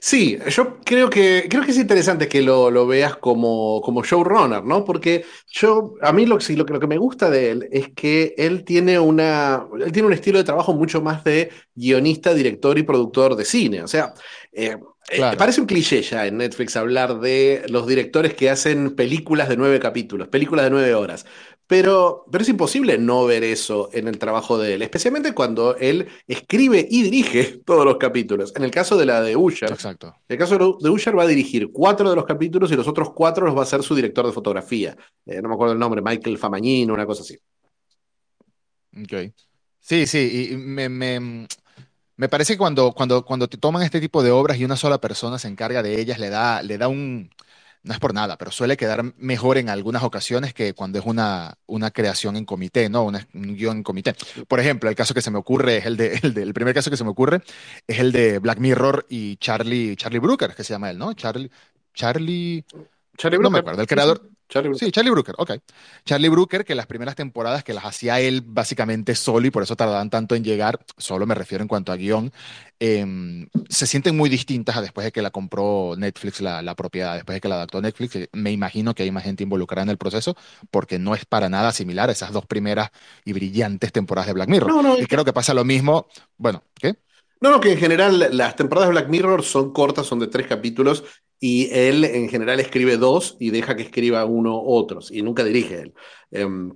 Sí, 0.00 0.38
yo 0.48 0.78
creo 0.84 1.10
que, 1.10 1.46
creo 1.50 1.62
que 1.64 1.72
es 1.72 1.78
interesante 1.78 2.28
que 2.28 2.40
lo, 2.40 2.86
veas 2.86 3.16
como, 3.16 3.80
como 3.82 4.02
showrunner, 4.02 4.64
¿no? 4.64 4.84
Porque 4.84 5.24
yo, 5.50 5.94
a 6.00 6.12
mí 6.12 6.24
lo, 6.24 6.38
lo, 6.38 6.64
lo 6.64 6.80
que 6.80 6.86
me 6.86 6.96
gusta 6.96 7.28
de 7.28 7.50
él 7.50 7.68
es 7.70 7.90
que 7.94 8.34
él 8.38 8.64
tiene, 8.64 8.98
una, 8.98 9.66
él 9.84 9.92
tiene 9.92 10.06
un 10.06 10.14
estilo 10.14 10.38
de 10.38 10.44
trabajo 10.44 10.72
mucho 10.72 11.02
más 11.02 11.24
de 11.24 11.50
guionista, 11.74 12.32
director 12.32 12.78
y 12.78 12.84
productor 12.84 13.36
de 13.36 13.44
cine. 13.44 13.82
O 13.82 13.88
sea, 13.88 14.14
eh, 14.52 14.78
eh, 15.10 15.36
parece 15.38 15.60
un 15.60 15.66
cliché 15.66 16.02
ya 16.02 16.26
en 16.26 16.36
Netflix 16.36 16.76
hablar 16.76 17.20
de 17.20 17.64
los 17.68 17.86
directores 17.86 18.34
que 18.34 18.50
hacen 18.50 18.94
películas 18.94 19.48
de 19.48 19.56
nueve 19.56 19.80
capítulos, 19.80 20.28
películas 20.28 20.66
de 20.66 20.70
nueve 20.70 20.94
horas. 20.94 21.24
Pero, 21.66 22.24
pero 22.32 22.40
es 22.42 22.48
imposible 22.48 22.96
no 22.96 23.26
ver 23.26 23.44
eso 23.44 23.90
en 23.92 24.08
el 24.08 24.18
trabajo 24.18 24.56
de 24.56 24.74
él, 24.74 24.82
especialmente 24.82 25.34
cuando 25.34 25.76
él 25.76 26.08
escribe 26.26 26.86
y 26.90 27.02
dirige 27.02 27.60
todos 27.64 27.84
los 27.84 27.98
capítulos. 27.98 28.54
En 28.56 28.64
el 28.64 28.70
caso 28.70 28.96
de 28.96 29.04
la 29.04 29.20
de 29.20 29.36
Usher, 29.36 29.70
Exacto. 29.70 30.14
En 30.28 30.34
el 30.34 30.38
caso 30.38 30.78
de 30.80 30.88
Usher 30.88 31.18
va 31.18 31.24
a 31.24 31.26
dirigir 31.26 31.70
cuatro 31.70 32.08
de 32.08 32.16
los 32.16 32.24
capítulos 32.24 32.72
y 32.72 32.76
los 32.76 32.88
otros 32.88 33.12
cuatro 33.12 33.44
los 33.44 33.54
va 33.54 33.60
a 33.60 33.64
hacer 33.64 33.82
su 33.82 33.94
director 33.94 34.26
de 34.26 34.32
fotografía. 34.32 34.96
Eh, 35.26 35.42
no 35.42 35.48
me 35.48 35.54
acuerdo 35.54 35.74
el 35.74 35.78
nombre, 35.78 36.00
Michael 36.00 36.38
Famagnino, 36.38 36.94
una 36.94 37.04
cosa 37.04 37.22
así. 37.22 37.36
Ok. 38.96 39.32
Sí, 39.80 40.06
sí, 40.06 40.50
y 40.52 40.56
me, 40.56 40.88
me, 40.88 41.46
me 42.18 42.28
parece 42.28 42.54
que 42.54 42.58
cuando, 42.58 42.92
cuando, 42.92 43.24
cuando 43.24 43.48
te 43.48 43.56
toman 43.56 43.82
este 43.82 44.00
tipo 44.00 44.22
de 44.22 44.30
obras 44.30 44.58
y 44.58 44.64
una 44.64 44.76
sola 44.76 45.00
persona 45.00 45.38
se 45.38 45.48
encarga 45.48 45.82
de 45.82 46.00
ellas, 46.00 46.18
le 46.18 46.28
da, 46.28 46.62
le 46.62 46.76
da 46.76 46.88
un 46.88 47.30
no 47.84 47.94
es 47.94 48.00
por 48.00 48.12
nada, 48.12 48.36
pero 48.36 48.50
suele 48.50 48.76
quedar 48.76 49.02
mejor 49.16 49.56
en 49.56 49.70
algunas 49.70 50.02
ocasiones 50.02 50.52
que 50.52 50.74
cuando 50.74 50.98
es 50.98 51.06
una, 51.06 51.54
una 51.66 51.90
creación 51.90 52.36
en 52.36 52.44
comité, 52.44 52.88
¿no? 52.88 53.04
un 53.04 53.56
guion 53.56 53.78
en 53.78 53.82
comité. 53.82 54.14
Por 54.46 54.60
ejemplo, 54.60 54.90
el 54.90 54.96
caso 54.96 55.14
que 55.14 55.22
se 55.22 55.30
me 55.30 55.38
ocurre 55.38 55.78
es 55.78 55.86
el 55.86 55.96
de, 55.96 56.20
el 56.22 56.54
primer 56.54 56.74
caso 56.74 56.90
que 56.90 56.96
se 56.96 57.04
me 57.04 57.10
ocurre 57.10 57.40
es 57.86 57.98
el 57.98 58.12
de 58.12 58.40
Black 58.40 58.58
Mirror 58.58 59.06
y 59.08 59.36
Charlie, 59.36 59.96
Charlie 59.96 60.18
Brooker, 60.18 60.54
que 60.54 60.64
se 60.64 60.74
llama 60.74 60.90
él, 60.90 60.98
¿no? 60.98 61.14
Charlie, 61.14 61.50
Charlie, 61.94 62.64
Charlie 63.16 63.38
no 63.38 63.48
me 63.50 63.60
acuerdo, 63.60 63.80
el 63.80 63.86
creador, 63.86 64.28
Sí, 64.48 64.90
Charlie 64.90 65.10
Brooker, 65.10 65.34
ok. 65.36 65.52
Charlie 66.06 66.30
Brooker, 66.30 66.64
que 66.64 66.74
las 66.74 66.86
primeras 66.86 67.14
temporadas 67.14 67.62
que 67.62 67.74
las 67.74 67.84
hacía 67.84 68.18
él 68.18 68.42
básicamente 68.42 69.14
solo 69.14 69.46
y 69.46 69.50
por 69.50 69.62
eso 69.62 69.76
tardaban 69.76 70.08
tanto 70.08 70.34
en 70.34 70.42
llegar, 70.42 70.80
solo 70.96 71.26
me 71.26 71.34
refiero 71.34 71.60
en 71.62 71.68
cuanto 71.68 71.92
a 71.92 71.96
guion, 71.96 72.32
em, 72.80 73.46
se 73.68 73.86
sienten 73.86 74.16
muy 74.16 74.30
distintas 74.30 74.76
a 74.76 74.80
después 74.80 75.04
de 75.04 75.12
que 75.12 75.20
la 75.20 75.30
compró 75.30 75.94
Netflix 75.98 76.40
la, 76.40 76.62
la, 76.62 76.74
propiedad, 76.74 77.14
después 77.16 77.34
de 77.34 77.40
que 77.42 77.48
la 77.48 77.56
adaptó 77.56 77.82
Netflix. 77.82 78.18
Me 78.32 78.50
imagino 78.50 78.94
que 78.94 79.02
hay 79.02 79.10
más 79.10 79.24
gente 79.24 79.42
involucrada 79.42 79.82
en 79.82 79.90
el 79.90 79.98
proceso 79.98 80.34
porque 80.70 80.98
no 80.98 81.14
es 81.14 81.26
para 81.26 81.50
nada 81.50 81.72
similar 81.72 82.08
a 82.08 82.12
esas 82.12 82.32
dos 82.32 82.46
primeras 82.46 82.90
y 83.26 83.34
brillantes 83.34 83.92
temporadas 83.92 84.28
de 84.28 84.32
Black 84.32 84.48
Mirror. 84.48 84.98
y 84.98 85.06
creo 85.06 85.26
que 85.26 85.34
pasa 85.34 85.52
lo 85.52 85.64
mismo, 85.64 86.06
bueno, 86.38 86.62
¿qué? 86.74 86.96
No, 87.40 87.50
no, 87.50 87.60
que 87.60 87.72
en 87.72 87.78
general 87.78 88.30
las 88.32 88.56
temporadas 88.56 88.88
de 88.88 88.94
Black 88.94 89.08
Mirror 89.08 89.44
son 89.44 89.72
cortas, 89.72 90.06
son 90.06 90.18
de 90.18 90.26
tres 90.26 90.46
capítulos, 90.46 91.04
y 91.40 91.68
él 91.72 92.04
en 92.04 92.28
general 92.28 92.60
escribe 92.60 92.96
dos 92.96 93.36
y 93.38 93.50
deja 93.50 93.76
que 93.76 93.82
escriba 93.82 94.24
uno 94.24 94.60
otros, 94.60 95.10
y 95.10 95.22
nunca 95.22 95.44
dirige 95.44 95.82
él. 95.82 95.94
Em, 96.30 96.72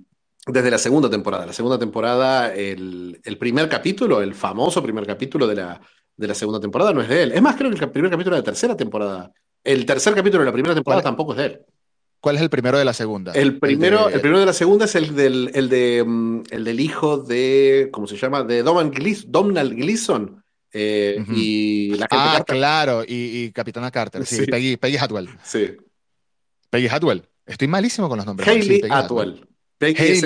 desde 0.47 0.71
la 0.71 0.77
segunda 0.77 1.09
temporada. 1.09 1.45
La 1.45 1.53
segunda 1.53 1.79
temporada, 1.79 2.53
el, 2.53 3.19
primer 3.39 3.69
capítulo, 3.69 4.21
el 4.21 4.33
famoso 4.33 4.83
primer 4.83 5.05
capítulo 5.05 5.47
de 5.47 5.55
la, 5.55 5.81
de 6.17 6.27
la 6.27 6.35
segunda 6.35 6.59
temporada 6.59 6.93
no 6.93 7.01
es 7.01 7.07
de 7.07 7.23
él. 7.23 7.31
Es 7.31 7.41
más, 7.41 7.55
creo 7.55 7.71
que 7.71 7.83
el 7.83 7.91
primer 7.91 8.11
capítulo 8.11 8.35
de 8.35 8.41
la 8.41 8.45
tercera 8.45 8.75
temporada. 8.75 9.31
El 9.63 9.85
tercer 9.85 10.13
capítulo 10.13 10.43
de 10.43 10.47
la 10.47 10.53
primera 10.53 10.75
temporada 10.75 11.01
tampoco 11.01 11.31
es 11.31 11.37
de 11.37 11.45
él. 11.45 11.59
¿Cuál 12.19 12.37
es 12.37 12.41
el 12.41 12.49
primero 12.49 12.77
de 12.77 12.85
la 12.85 12.93
segunda? 12.93 13.33
El 13.33 13.59
primero, 13.59 14.09
el, 14.09 14.21
primero 14.21 14.39
de 14.39 14.45
la 14.45 14.53
segunda 14.53 14.85
es 14.85 14.95
el 14.95 15.15
del, 15.15 15.51
el 15.53 15.69
de, 15.69 16.03
mm, 16.05 16.43
el 16.51 16.63
del 16.63 16.79
hijo 16.79 17.17
de, 17.17 17.89
¿cómo 17.91 18.07
se 18.07 18.17
llama? 18.17 18.43
De 18.43 18.63
Donald 18.63 18.93
Gleason. 19.73 20.42
Eh, 20.73 21.23
y 21.29 21.89
la 21.91 22.07
gente 22.09 22.15
Ah, 22.17 22.43
claro, 22.45 23.03
y, 23.07 23.51
Capitana 23.51 23.91
Carter, 23.91 24.25
sí, 24.25 24.45
Peggy, 24.47 24.77
Peggy 24.77 24.97
Hatwell. 24.97 25.29
Sí. 25.43 25.77
Peggy 26.69 26.87
Hatwell. 26.87 27.23
Estoy 27.45 27.67
malísimo 27.67 28.09
con 28.09 28.17
los 28.17 28.25
nombres. 28.25 28.47
Hayley 28.47 28.81
Atwell. 28.89 29.47
Peggy, 29.77 30.01
es, 30.01 30.23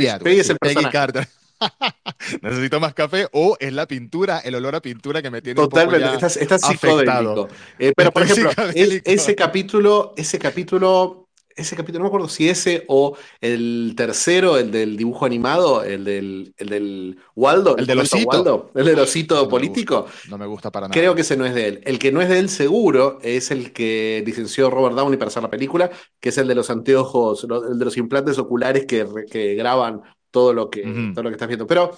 el, 0.50 0.58
Peggy 0.58 0.86
Carter. 0.86 1.27
Necesito 2.42 2.80
más 2.80 2.94
café 2.94 3.27
o 3.32 3.58
es 3.60 3.74
la 3.74 3.88
pintura, 3.88 4.39
el 4.39 4.56
olor 4.56 4.75
a 4.75 4.82
pintura 4.82 5.22
que 5.22 5.32
me 5.32 5.42
tiene 5.42 5.56
Totalmente, 5.56 6.06
un 6.06 6.13
poco 6.13 6.22
ya 6.22 6.27
estás, 6.27 6.62
psicodélico. 6.62 7.48
Eh, 7.80 7.92
pero 7.96 8.12
por 8.12 8.24
ejemplo, 8.24 8.51
ese 8.74 9.36
capítulo, 9.36 10.13
ese 10.16 10.38
capítulo 10.38 11.26
ese 11.58 11.76
capítulo, 11.76 12.00
no 12.00 12.04
me 12.06 12.08
acuerdo 12.10 12.30
si 12.30 12.48
ese 12.48 12.86
o 12.88 13.18
el 13.42 13.94
tercero, 13.98 14.58
el 14.58 14.72
del 14.72 14.96
dibujo 14.96 15.26
animado, 15.26 15.84
el 15.84 16.06
del, 16.06 16.54
el 16.58 16.70
del 16.70 17.20
Waldo. 17.36 17.76
El, 17.76 17.88
del 17.88 18.00
osito. 18.00 18.72
el 18.76 18.86
del 18.86 19.00
osito 19.00 19.50
político. 19.50 20.06
no 20.30 20.38
me 20.38 20.46
gusta 20.46 20.72
para 20.72 20.88
nada. 20.88 20.94
Creo 20.94 21.16
que 21.16 21.22
ese 21.22 21.36
no 21.36 21.46
es 21.46 21.56
de 21.56 21.68
él. 21.68 21.82
El 21.84 22.00
que 22.00 22.12
no 22.12 22.22
es 22.22 22.30
de 22.30 22.40
él 22.40 22.50
seguro 22.50 23.18
es 23.24 23.52
el 23.52 23.74
que 23.74 24.24
licenció 24.26 24.70
Robert 24.70 24.96
Downey 24.96 25.18
para 25.18 25.30
hacer 25.30 25.44
la 25.44 25.50
película, 25.50 25.90
que 26.20 26.30
es 26.30 26.38
el 26.38 26.48
de 26.48 26.56
los 26.56 26.70
anteojos, 26.70 27.46
el 27.70 27.80
de 27.80 27.86
los 27.86 27.98
implantes 27.98 28.38
oculares 28.38 28.86
que, 28.86 29.06
que 29.30 29.56
graban 29.56 30.02
todo 30.30 30.54
lo 30.54 30.70
que, 30.70 30.84
todo 31.14 31.24
lo 31.24 31.30
que 31.30 31.36
estás 31.36 31.48
viendo. 31.48 31.66
Pero 31.66 31.98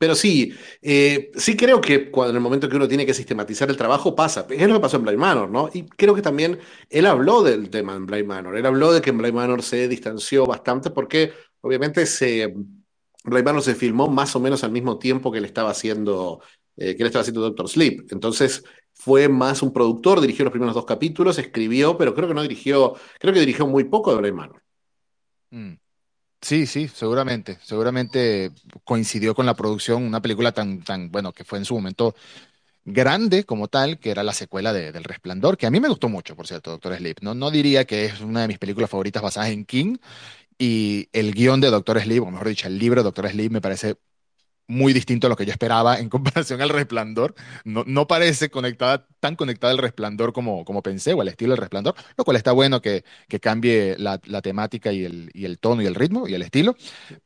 pero 0.00 0.14
sí, 0.14 0.54
eh, 0.80 1.30
sí 1.34 1.54
creo 1.58 1.78
que 1.78 2.10
cuando 2.10 2.30
en 2.30 2.36
el 2.36 2.42
momento 2.42 2.70
que 2.70 2.76
uno 2.76 2.88
tiene 2.88 3.04
que 3.04 3.12
sistematizar 3.12 3.68
el 3.68 3.76
trabajo 3.76 4.14
pasa. 4.14 4.46
Es 4.48 4.66
lo 4.66 4.72
que 4.72 4.80
pasó 4.80 4.96
en 4.96 5.02
Blind 5.02 5.18
Manor, 5.18 5.50
¿no? 5.50 5.68
Y 5.74 5.82
creo 5.84 6.14
que 6.14 6.22
también 6.22 6.58
él 6.88 7.04
habló 7.04 7.42
del 7.42 7.68
tema 7.68 7.94
en 7.94 8.06
Blind 8.06 8.26
Manor. 8.26 8.56
Él 8.56 8.64
habló 8.64 8.94
de 8.94 9.02
que 9.02 9.10
en 9.10 9.18
Blind 9.18 9.34
Manor 9.34 9.62
se 9.62 9.88
distanció 9.88 10.46
bastante 10.46 10.88
porque 10.88 11.34
obviamente 11.60 12.06
se, 12.06 12.54
Manor 13.24 13.60
se 13.60 13.74
filmó 13.74 14.08
más 14.08 14.34
o 14.34 14.40
menos 14.40 14.64
al 14.64 14.72
mismo 14.72 14.98
tiempo 14.98 15.30
que 15.30 15.36
él 15.36 15.44
estaba 15.44 15.68
haciendo, 15.68 16.40
eh, 16.78 16.96
que 16.96 17.02
él 17.02 17.06
estaba 17.06 17.20
haciendo 17.20 17.42
Doctor 17.42 17.68
Sleep. 17.68 18.10
Entonces 18.10 18.64
fue 18.94 19.28
más 19.28 19.60
un 19.60 19.70
productor, 19.70 20.22
dirigió 20.22 20.46
los 20.46 20.52
primeros 20.52 20.74
dos 20.74 20.86
capítulos, 20.86 21.38
escribió, 21.38 21.98
pero 21.98 22.14
creo 22.14 22.26
que 22.26 22.34
no 22.34 22.40
dirigió, 22.40 22.94
creo 23.18 23.34
que 23.34 23.40
dirigió 23.40 23.66
muy 23.66 23.84
poco 23.84 24.14
de 24.14 24.20
Blind 24.22 24.36
Manor. 24.36 24.62
Mm. 25.50 25.74
Sí, 26.42 26.66
sí, 26.66 26.88
seguramente. 26.88 27.58
Seguramente 27.62 28.50
coincidió 28.84 29.34
con 29.34 29.44
la 29.46 29.54
producción, 29.54 30.02
una 30.02 30.22
película 30.22 30.52
tan, 30.52 30.82
tan, 30.82 31.10
bueno, 31.10 31.32
que 31.32 31.44
fue 31.44 31.58
en 31.58 31.64
su 31.66 31.74
momento 31.74 32.14
grande 32.84 33.44
como 33.44 33.68
tal, 33.68 33.98
que 34.00 34.10
era 34.10 34.22
la 34.24 34.32
secuela 34.34 34.72
de, 34.72 34.92
del 34.92 35.04
Resplandor, 35.04 35.58
que 35.58 35.66
a 35.66 35.70
mí 35.70 35.80
me 35.80 35.88
gustó 35.88 36.08
mucho, 36.08 36.36
por 36.36 36.46
cierto, 36.46 36.70
Doctor 36.72 36.96
Sleep. 36.96 37.18
No, 37.22 37.34
no 37.34 37.50
diría 37.50 37.84
que 37.86 38.06
es 38.06 38.20
una 38.20 38.42
de 38.42 38.48
mis 38.48 38.58
películas 38.58 38.90
favoritas 38.90 39.22
basadas 39.22 39.50
en 39.50 39.64
King, 39.66 39.98
y 40.58 41.08
el 41.12 41.34
guion 41.34 41.60
de 41.60 41.70
Doctor 41.70 42.00
Sleep, 42.00 42.22
o 42.22 42.30
mejor 42.30 42.48
dicho, 42.48 42.68
el 42.68 42.78
libro 42.78 43.02
de 43.02 43.04
Doctor 43.04 43.28
Sleep 43.30 43.52
me 43.52 43.60
parece 43.62 43.96
muy 44.70 44.92
distinto 44.92 45.26
a 45.26 45.30
lo 45.30 45.36
que 45.36 45.46
yo 45.46 45.52
esperaba 45.52 45.98
en 45.98 46.08
comparación 46.10 46.62
al 46.62 46.70
resplandor. 46.70 47.34
No, 47.64 47.84
no 47.86 48.06
parece 48.06 48.50
conectada, 48.50 49.06
tan 49.20 49.36
conectada 49.36 49.72
al 49.72 49.78
resplandor 49.78 50.32
como, 50.32 50.64
como 50.64 50.82
pensé, 50.82 51.12
o 51.14 51.20
al 51.20 51.28
estilo 51.28 51.52
del 51.52 51.60
resplandor, 51.60 51.94
lo 52.16 52.24
cual 52.24 52.36
está 52.36 52.52
bueno 52.52 52.80
que, 52.80 53.04
que 53.28 53.40
cambie 53.40 53.96
la, 53.98 54.20
la 54.26 54.42
temática 54.42 54.92
y 54.92 55.04
el, 55.04 55.30
y 55.34 55.44
el 55.44 55.58
tono 55.58 55.82
y 55.82 55.86
el 55.86 55.94
ritmo 55.94 56.28
y 56.28 56.34
el 56.34 56.42
estilo. 56.42 56.76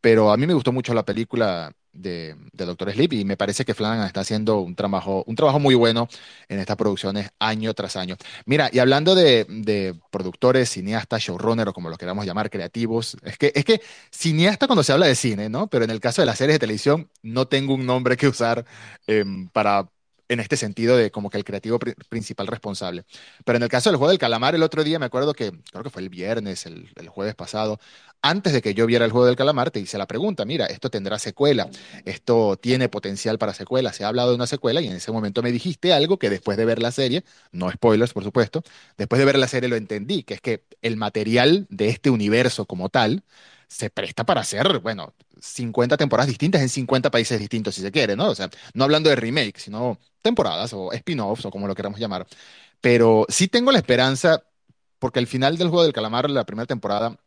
Pero 0.00 0.32
a 0.32 0.36
mí 0.36 0.46
me 0.46 0.54
gustó 0.54 0.72
mucho 0.72 0.94
la 0.94 1.04
película 1.04 1.72
de, 1.94 2.36
Doctor 2.52 2.92
Sleep 2.92 3.12
y 3.12 3.24
me 3.24 3.36
parece 3.36 3.64
que 3.64 3.74
Flanagan 3.74 4.06
está 4.06 4.20
haciendo 4.20 4.58
un 4.60 4.74
trabajo, 4.74 5.24
un 5.26 5.36
trabajo 5.36 5.58
muy 5.58 5.74
bueno 5.74 6.08
en 6.48 6.58
estas 6.58 6.76
producciones 6.76 7.30
año 7.38 7.72
tras 7.74 7.96
año. 7.96 8.16
Mira, 8.46 8.70
y 8.72 8.78
hablando 8.78 9.14
de, 9.14 9.94
productores, 10.10 10.70
cineastas, 10.70 11.22
showrunner 11.22 11.68
o 11.68 11.72
como 11.72 11.90
lo 11.90 11.96
queramos 11.96 12.26
llamar, 12.26 12.50
creativos, 12.50 13.16
es 13.22 13.38
que, 13.38 13.52
es 13.54 13.64
que 13.64 13.80
cineasta 14.10 14.66
cuando 14.66 14.82
se 14.82 14.92
habla 14.92 15.06
de 15.06 15.14
cine, 15.14 15.48
¿no? 15.48 15.68
Pero 15.68 15.84
en 15.84 15.90
el 15.90 16.00
caso 16.00 16.22
de 16.22 16.26
las 16.26 16.38
series 16.38 16.56
de 16.56 16.60
televisión 16.60 17.10
no 17.22 17.46
tengo 17.46 17.74
un 17.74 17.86
nombre 17.86 18.16
que 18.16 18.28
usar 18.28 18.64
em, 19.06 19.48
para 19.48 19.88
en 20.28 20.40
este 20.40 20.56
sentido 20.56 20.96
de 20.96 21.10
como 21.10 21.30
que 21.30 21.38
el 21.38 21.44
creativo 21.44 21.78
principal 22.08 22.46
responsable. 22.46 23.04
Pero 23.44 23.56
en 23.56 23.62
el 23.62 23.68
caso 23.68 23.90
del 23.90 23.96
juego 23.96 24.10
del 24.10 24.18
calamar, 24.18 24.54
el 24.54 24.62
otro 24.62 24.84
día 24.84 24.98
me 24.98 25.06
acuerdo 25.06 25.34
que, 25.34 25.52
creo 25.70 25.84
que 25.84 25.90
fue 25.90 26.02
el 26.02 26.08
viernes, 26.08 26.66
el, 26.66 26.90
el, 26.96 27.08
jueves 27.08 27.34
pasado, 27.34 27.78
antes 28.22 28.52
de 28.52 28.62
que 28.62 28.74
yo 28.74 28.86
viera 28.86 29.04
el 29.04 29.10
juego 29.10 29.26
del 29.26 29.36
calamar, 29.36 29.70
te 29.70 29.80
hice 29.80 29.98
la 29.98 30.06
pregunta, 30.06 30.44
mira, 30.44 30.66
esto 30.66 30.90
tendrá 30.90 31.18
secuela, 31.18 31.68
esto 32.04 32.56
tiene 32.56 32.88
potencial 32.88 33.38
para 33.38 33.52
secuela, 33.52 33.92
se 33.92 34.04
ha 34.04 34.08
hablado 34.08 34.30
de 34.30 34.36
una 34.36 34.46
secuela 34.46 34.80
y 34.80 34.86
en 34.86 34.96
ese 34.96 35.12
momento 35.12 35.42
me 35.42 35.52
dijiste 35.52 35.92
algo 35.92 36.18
que 36.18 36.30
después 36.30 36.56
de 36.56 36.64
ver 36.64 36.80
la 36.80 36.90
serie, 36.90 37.24
no 37.52 37.70
spoilers 37.70 38.12
por 38.14 38.24
supuesto, 38.24 38.62
después 38.96 39.18
de 39.18 39.26
ver 39.26 39.38
la 39.38 39.48
serie 39.48 39.68
lo 39.68 39.76
entendí, 39.76 40.22
que 40.22 40.34
es 40.34 40.40
que 40.40 40.64
el 40.80 40.96
material 40.96 41.66
de 41.68 41.88
este 41.88 42.10
universo 42.10 42.64
como 42.66 42.88
tal, 42.88 43.24
se 43.68 43.90
presta 43.90 44.24
para 44.24 44.40
hacer, 44.42 44.80
bueno, 44.80 45.14
50 45.40 45.96
temporadas 45.96 46.28
distintas 46.28 46.62
en 46.62 46.68
50 46.68 47.10
países 47.10 47.38
distintos, 47.38 47.74
si 47.74 47.82
se 47.82 47.92
quiere, 47.92 48.16
¿no? 48.16 48.28
O 48.30 48.34
sea, 48.34 48.50
no 48.74 48.84
hablando 48.84 49.10
de 49.10 49.16
remake, 49.16 49.58
sino 49.58 49.98
temporadas 50.22 50.72
o 50.72 50.92
spin-offs 50.92 51.44
o 51.46 51.50
como 51.50 51.66
lo 51.66 51.74
queramos 51.74 51.98
llamar. 52.00 52.26
Pero 52.80 53.26
sí 53.28 53.48
tengo 53.48 53.72
la 53.72 53.78
esperanza, 53.78 54.44
porque 54.98 55.18
el 55.20 55.26
final 55.26 55.58
del 55.58 55.68
juego 55.68 55.84
del 55.84 55.92
calamar, 55.92 56.30
la 56.30 56.44
primera 56.46 56.66
temporada, 56.66 57.18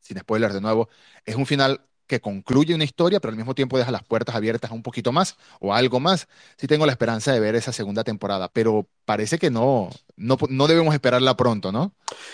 sin 0.00 0.18
spoilers 0.18 0.54
de 0.54 0.60
nuevo, 0.60 0.88
es 1.24 1.36
un 1.36 1.46
final 1.46 1.82
que 2.08 2.20
concluye 2.20 2.74
una 2.74 2.84
historia, 2.84 3.20
pero 3.20 3.30
al 3.30 3.36
mismo 3.36 3.54
tiempo 3.54 3.78
deja 3.78 3.92
las 3.92 4.02
puertas 4.02 4.34
abiertas 4.34 4.70
a 4.70 4.74
un 4.74 4.82
poquito 4.82 5.12
más 5.12 5.36
o 5.60 5.72
algo 5.72 6.00
más. 6.00 6.26
Sí 6.56 6.66
tengo 6.66 6.86
la 6.86 6.92
esperanza 6.92 7.32
de 7.32 7.38
ver 7.38 7.54
esa 7.54 7.72
segunda 7.72 8.02
temporada, 8.02 8.50
pero 8.52 8.88
parece 9.04 9.38
que 9.38 9.50
no, 9.50 9.90
no, 10.16 10.36
no 10.48 10.66
debemos 10.66 10.94
esperarla 10.94 11.36
pronto, 11.36 11.70
¿no? 11.70 11.92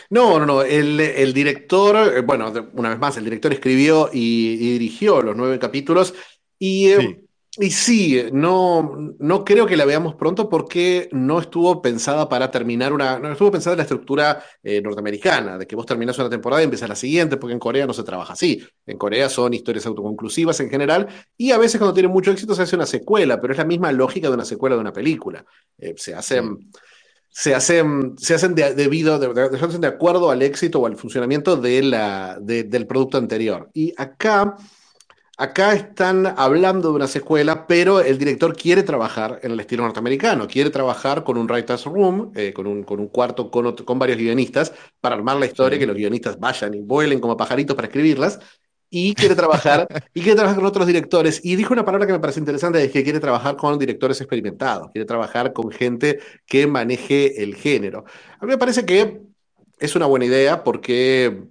No, 0.09 0.39
no, 0.39 0.47
no. 0.47 0.63
El, 0.63 1.35
director, 1.35 2.17
eh, 2.17 2.21
bueno, 2.23 2.53
una 2.73 2.91
vez 2.91 2.99
más, 2.99 3.17
el 3.17 3.25
director 3.25 3.53
escribió 3.53 4.09
y, 4.13 4.57
dirigió 4.57 5.21
los 5.21 5.37
nueve 5.37 5.59
capítulos 5.59 6.15
y 6.59 6.89
eh, 6.89 7.25
y 7.59 7.71
sí, 7.71 8.25
no, 8.33 9.15
no 9.19 9.45
creo 9.45 9.67
que 9.67 9.77
la 9.77 9.85
veamos 9.85 10.17
pronto 10.17 10.49
porque 10.49 11.09
no 11.13 11.39
estuvo 11.39 11.81
pensada 11.81 12.29
para 12.29 12.51
terminar 12.51 12.93
una. 12.93 13.19
No 13.21 13.31
estuvo 13.31 13.53
pensada 13.53 13.75
en 13.75 13.79
la 13.79 13.85
estructura 13.85 14.43
eh, 14.63 14.81
norteamericana, 14.83 15.57
de 15.57 15.67
que 15.67 15.77
vos 15.77 15.87
terminás 15.87 16.19
una 16.19 16.29
temporada 16.29 16.63
y 16.63 16.65
empiezas 16.65 16.89
la 16.89 16.97
siguiente, 16.97 17.37
porque 17.37 17.53
en 17.53 17.61
Corea 17.61 17.87
no 17.87 17.93
se 17.93 18.03
trabaja 18.03 18.33
así. 18.33 18.67
En 18.87 18.99
Corea 18.99 19.29
son 19.29 19.55
historias 19.55 19.87
autoconclusivas 19.87 20.59
en 20.61 20.71
general, 20.71 21.07
y 21.37 21.53
a 21.53 21.59
veces 21.59 21.79
cuando 21.79 21.95
tienen 21.95 22.11
mucho 22.11 22.33
éxito 22.33 22.55
se 22.55 22.63
hace 22.63 22.75
una 22.75 22.87
secuela, 22.87 23.41
pero 23.41 23.53
es 23.53 23.59
la 23.59 23.65
misma 23.65 23.93
lógica 23.93 24.29
de 24.29 24.35
una 24.35 24.45
secuela 24.45 24.75
de 24.75 24.81
una 24.81 24.93
película. 24.93 25.45
Eh, 25.79 25.95
se 25.97 26.15
hacen. 26.15 26.71
Se 27.37 27.53
hacen, 27.53 28.17
se 28.17 28.35
hacen 28.35 28.55
de, 28.55 28.75
debido, 28.75 29.19
de, 29.19 29.35
de, 29.35 29.79
de, 29.79 29.87
acuerdo 29.89 30.31
al 30.31 30.41
éxito 30.41 30.79
o 30.79 30.87
al 30.87 30.97
funcionamiento 30.97 31.57
de 31.57 31.83
la, 31.83 32.39
del 32.41 32.87
producto 32.87 33.19
anterior. 33.19 33.71
Y 33.75 33.93
acá 33.97 34.57
Acá 35.37 35.73
están 35.73 36.33
hablando 36.37 36.91
de 36.91 36.95
una 36.95 37.09
secuela, 37.09 37.67
pero 37.67 37.99
el 38.01 38.19
director 38.19 38.57
quiere 38.57 38.85
trabajar 38.85 39.41
en 39.43 39.51
el 39.51 39.59
estilo 39.59 39.83
norteamericano, 39.83 40.47
quiere 40.47 40.71
trabajar 40.71 41.25
con 41.25 41.37
un 41.37 41.49
writer's 41.49 41.87
room, 41.87 42.31
eh, 42.37 42.53
con, 42.53 42.69
un, 42.69 42.85
con, 42.85 43.01
un, 43.01 43.09
cuarto 43.09 43.51
con, 43.51 43.75
con, 43.75 43.99
varios 43.99 44.19
guionistas, 44.19 44.73
para 45.01 45.17
armar 45.17 45.37
la 45.39 45.47
historia, 45.47 45.77
que 45.77 45.87
los 45.89 45.97
guionistas 45.97 46.39
vayan 46.39 46.75
y 46.75 46.83
vuelen 46.83 47.19
como 47.19 47.37
pajaritos 47.37 47.75
para 47.75 47.89
escribirlas, 47.89 48.39
y 48.91 49.13
quiere 49.17 49.35
trabajar, 49.35 49.89
y 50.15 50.21
quiere 50.21 50.37
trabajar 50.37 50.57
con 50.57 50.67
otros 50.67 50.87
directores. 50.87 51.41
Y 51.43 51.57
dijo 51.57 51.73
una 51.73 51.85
palabra 51.85 52.07
que 52.07 52.13
me 52.13 52.21
parece 52.21 52.39
interesante, 52.39 52.85
es 52.85 52.93
que 52.93 53.03
quiere 53.03 53.19
trabajar 53.19 53.57
con 53.57 53.77
directores 53.77 54.21
experimentados, 54.21 54.93
quiere 54.93 55.05
trabajar 55.05 55.53
con 55.53 55.73
gente 55.73 56.21
que 56.47 56.69
maneje 56.69 57.43
el 57.43 57.57
género. 57.57 58.05
A 58.39 58.47
mí 58.47 58.53
me 58.53 58.59
parece 58.59 58.87
que 58.87 59.21
es 59.81 59.97
una 59.97 60.07
buena 60.07 60.27
idea 60.27 60.63
porque 60.63 61.43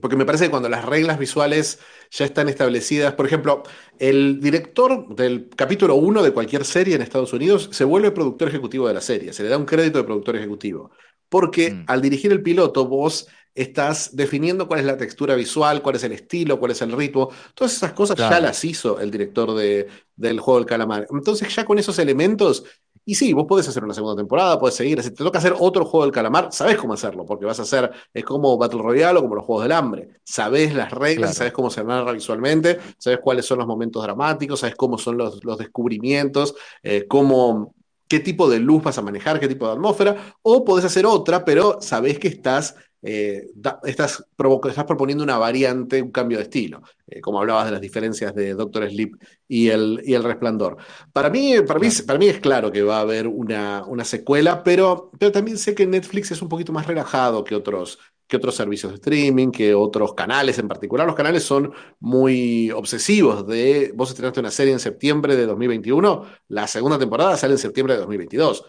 porque 0.00 0.16
me 0.16 0.26
parece 0.26 0.44
que 0.44 0.50
cuando 0.50 0.68
las 0.68 0.84
reglas 0.84 1.18
visuales 1.18 1.78
ya 2.10 2.24
están 2.24 2.48
establecidas, 2.48 3.14
por 3.14 3.26
ejemplo, 3.26 3.62
el 3.98 4.40
director 4.40 5.14
del 5.14 5.48
capítulo 5.56 5.94
1 5.94 6.22
de 6.22 6.32
cualquier 6.32 6.64
serie 6.64 6.94
en 6.94 7.02
Estados 7.02 7.32
Unidos 7.32 7.70
se 7.72 7.84
vuelve 7.84 8.10
productor 8.10 8.48
ejecutivo 8.48 8.86
de 8.86 8.94
la 8.94 9.00
serie, 9.00 9.32
se 9.32 9.42
le 9.42 9.48
da 9.48 9.56
un 9.56 9.64
crédito 9.64 9.98
de 9.98 10.04
productor 10.04 10.36
ejecutivo. 10.36 10.90
Porque 11.30 11.70
mm. 11.70 11.84
al 11.86 12.02
dirigir 12.02 12.32
el 12.32 12.42
piloto, 12.42 12.86
vos 12.86 13.28
estás 13.54 14.14
definiendo 14.14 14.68
cuál 14.68 14.80
es 14.80 14.86
la 14.86 14.96
textura 14.96 15.34
visual, 15.34 15.82
cuál 15.82 15.96
es 15.96 16.04
el 16.04 16.12
estilo, 16.12 16.58
cuál 16.58 16.72
es 16.72 16.82
el 16.82 16.92
ritmo. 16.92 17.30
Todas 17.54 17.74
esas 17.74 17.92
cosas 17.92 18.16
ya 18.16 18.40
las 18.40 18.64
hizo 18.64 19.00
el 19.00 19.10
director 19.10 19.54
de, 19.54 19.88
del 20.14 20.38
juego 20.38 20.60
del 20.60 20.68
calamar. 20.68 21.06
Entonces, 21.10 21.54
ya 21.54 21.64
con 21.64 21.78
esos 21.78 21.98
elementos, 21.98 22.64
y 23.08 23.14
sí, 23.14 23.32
vos 23.32 23.46
podés 23.46 23.66
hacer 23.66 23.82
una 23.82 23.94
segunda 23.94 24.20
temporada, 24.20 24.58
podés 24.58 24.74
seguir. 24.74 25.02
Si 25.02 25.08
te 25.08 25.24
toca 25.24 25.38
hacer 25.38 25.54
otro 25.58 25.86
juego 25.86 26.04
del 26.04 26.12
calamar, 26.12 26.50
sabés 26.52 26.76
cómo 26.76 26.92
hacerlo, 26.92 27.24
porque 27.24 27.46
vas 27.46 27.58
a 27.58 27.62
hacer, 27.62 27.90
es 28.12 28.22
como 28.22 28.58
Battle 28.58 28.82
Royale 28.82 29.18
o 29.18 29.22
como 29.22 29.36
los 29.36 29.46
juegos 29.46 29.64
del 29.64 29.72
hambre. 29.72 30.10
Sabés 30.24 30.74
las 30.74 30.90
reglas, 30.90 31.34
sabés 31.34 31.54
cómo 31.54 31.70
se 31.70 31.82
narra 31.82 32.12
visualmente, 32.12 32.78
sabés 32.98 33.20
cuáles 33.22 33.46
son 33.46 33.60
los 33.60 33.66
momentos 33.66 34.02
dramáticos, 34.02 34.60
sabés 34.60 34.76
cómo 34.76 34.98
son 34.98 35.16
los, 35.16 35.42
los 35.42 35.56
descubrimientos, 35.56 36.54
eh, 36.82 37.06
cómo, 37.08 37.74
qué 38.08 38.20
tipo 38.20 38.46
de 38.50 38.58
luz 38.58 38.82
vas 38.82 38.98
a 38.98 39.02
manejar, 39.02 39.40
qué 39.40 39.48
tipo 39.48 39.66
de 39.66 39.72
atmósfera, 39.72 40.34
o 40.42 40.62
podés 40.62 40.84
hacer 40.84 41.06
otra, 41.06 41.46
pero 41.46 41.78
sabés 41.80 42.18
que 42.18 42.28
estás, 42.28 42.74
eh, 43.02 43.46
estás, 43.84 44.24
estás, 44.64 44.86
proponiendo 44.86 45.22
una 45.22 45.38
variante, 45.38 46.02
un 46.02 46.10
cambio 46.10 46.38
de 46.38 46.44
estilo, 46.44 46.82
eh, 47.06 47.20
como 47.20 47.38
hablabas 47.38 47.66
de 47.66 47.72
las 47.72 47.80
diferencias 47.80 48.34
de 48.34 48.54
Doctor 48.54 48.88
Sleep 48.88 49.12
y 49.46 49.68
el, 49.68 50.02
y 50.04 50.14
el 50.14 50.24
Resplandor. 50.24 50.76
Para 51.12 51.30
mí, 51.30 51.54
para, 51.66 51.78
mí, 51.78 51.88
para 52.06 52.18
mí 52.18 52.26
es 52.26 52.40
claro 52.40 52.72
que 52.72 52.82
va 52.82 52.98
a 52.98 53.02
haber 53.02 53.28
una, 53.28 53.84
una 53.86 54.04
secuela, 54.04 54.62
pero, 54.62 55.10
pero 55.18 55.32
también 55.32 55.58
sé 55.58 55.74
que 55.74 55.86
Netflix 55.86 56.30
es 56.32 56.42
un 56.42 56.48
poquito 56.48 56.72
más 56.72 56.86
relajado 56.86 57.44
que 57.44 57.54
otros 57.54 57.98
que 58.28 58.36
otros 58.36 58.54
servicios 58.54 58.92
de 58.92 58.96
streaming, 58.96 59.50
que 59.50 59.74
otros 59.74 60.12
canales 60.12 60.58
en 60.58 60.68
particular. 60.68 61.06
Los 61.06 61.16
canales 61.16 61.42
son 61.42 61.72
muy 61.98 62.70
obsesivos 62.70 63.46
de, 63.46 63.90
vos 63.94 64.10
estrenaste 64.10 64.38
una 64.38 64.50
serie 64.50 64.74
en 64.74 64.80
septiembre 64.80 65.34
de 65.34 65.46
2021, 65.46 66.26
la 66.48 66.66
segunda 66.66 66.98
temporada 66.98 67.38
sale 67.38 67.54
en 67.54 67.58
septiembre 67.58 67.94
de 67.94 68.00
2022. 68.00 68.66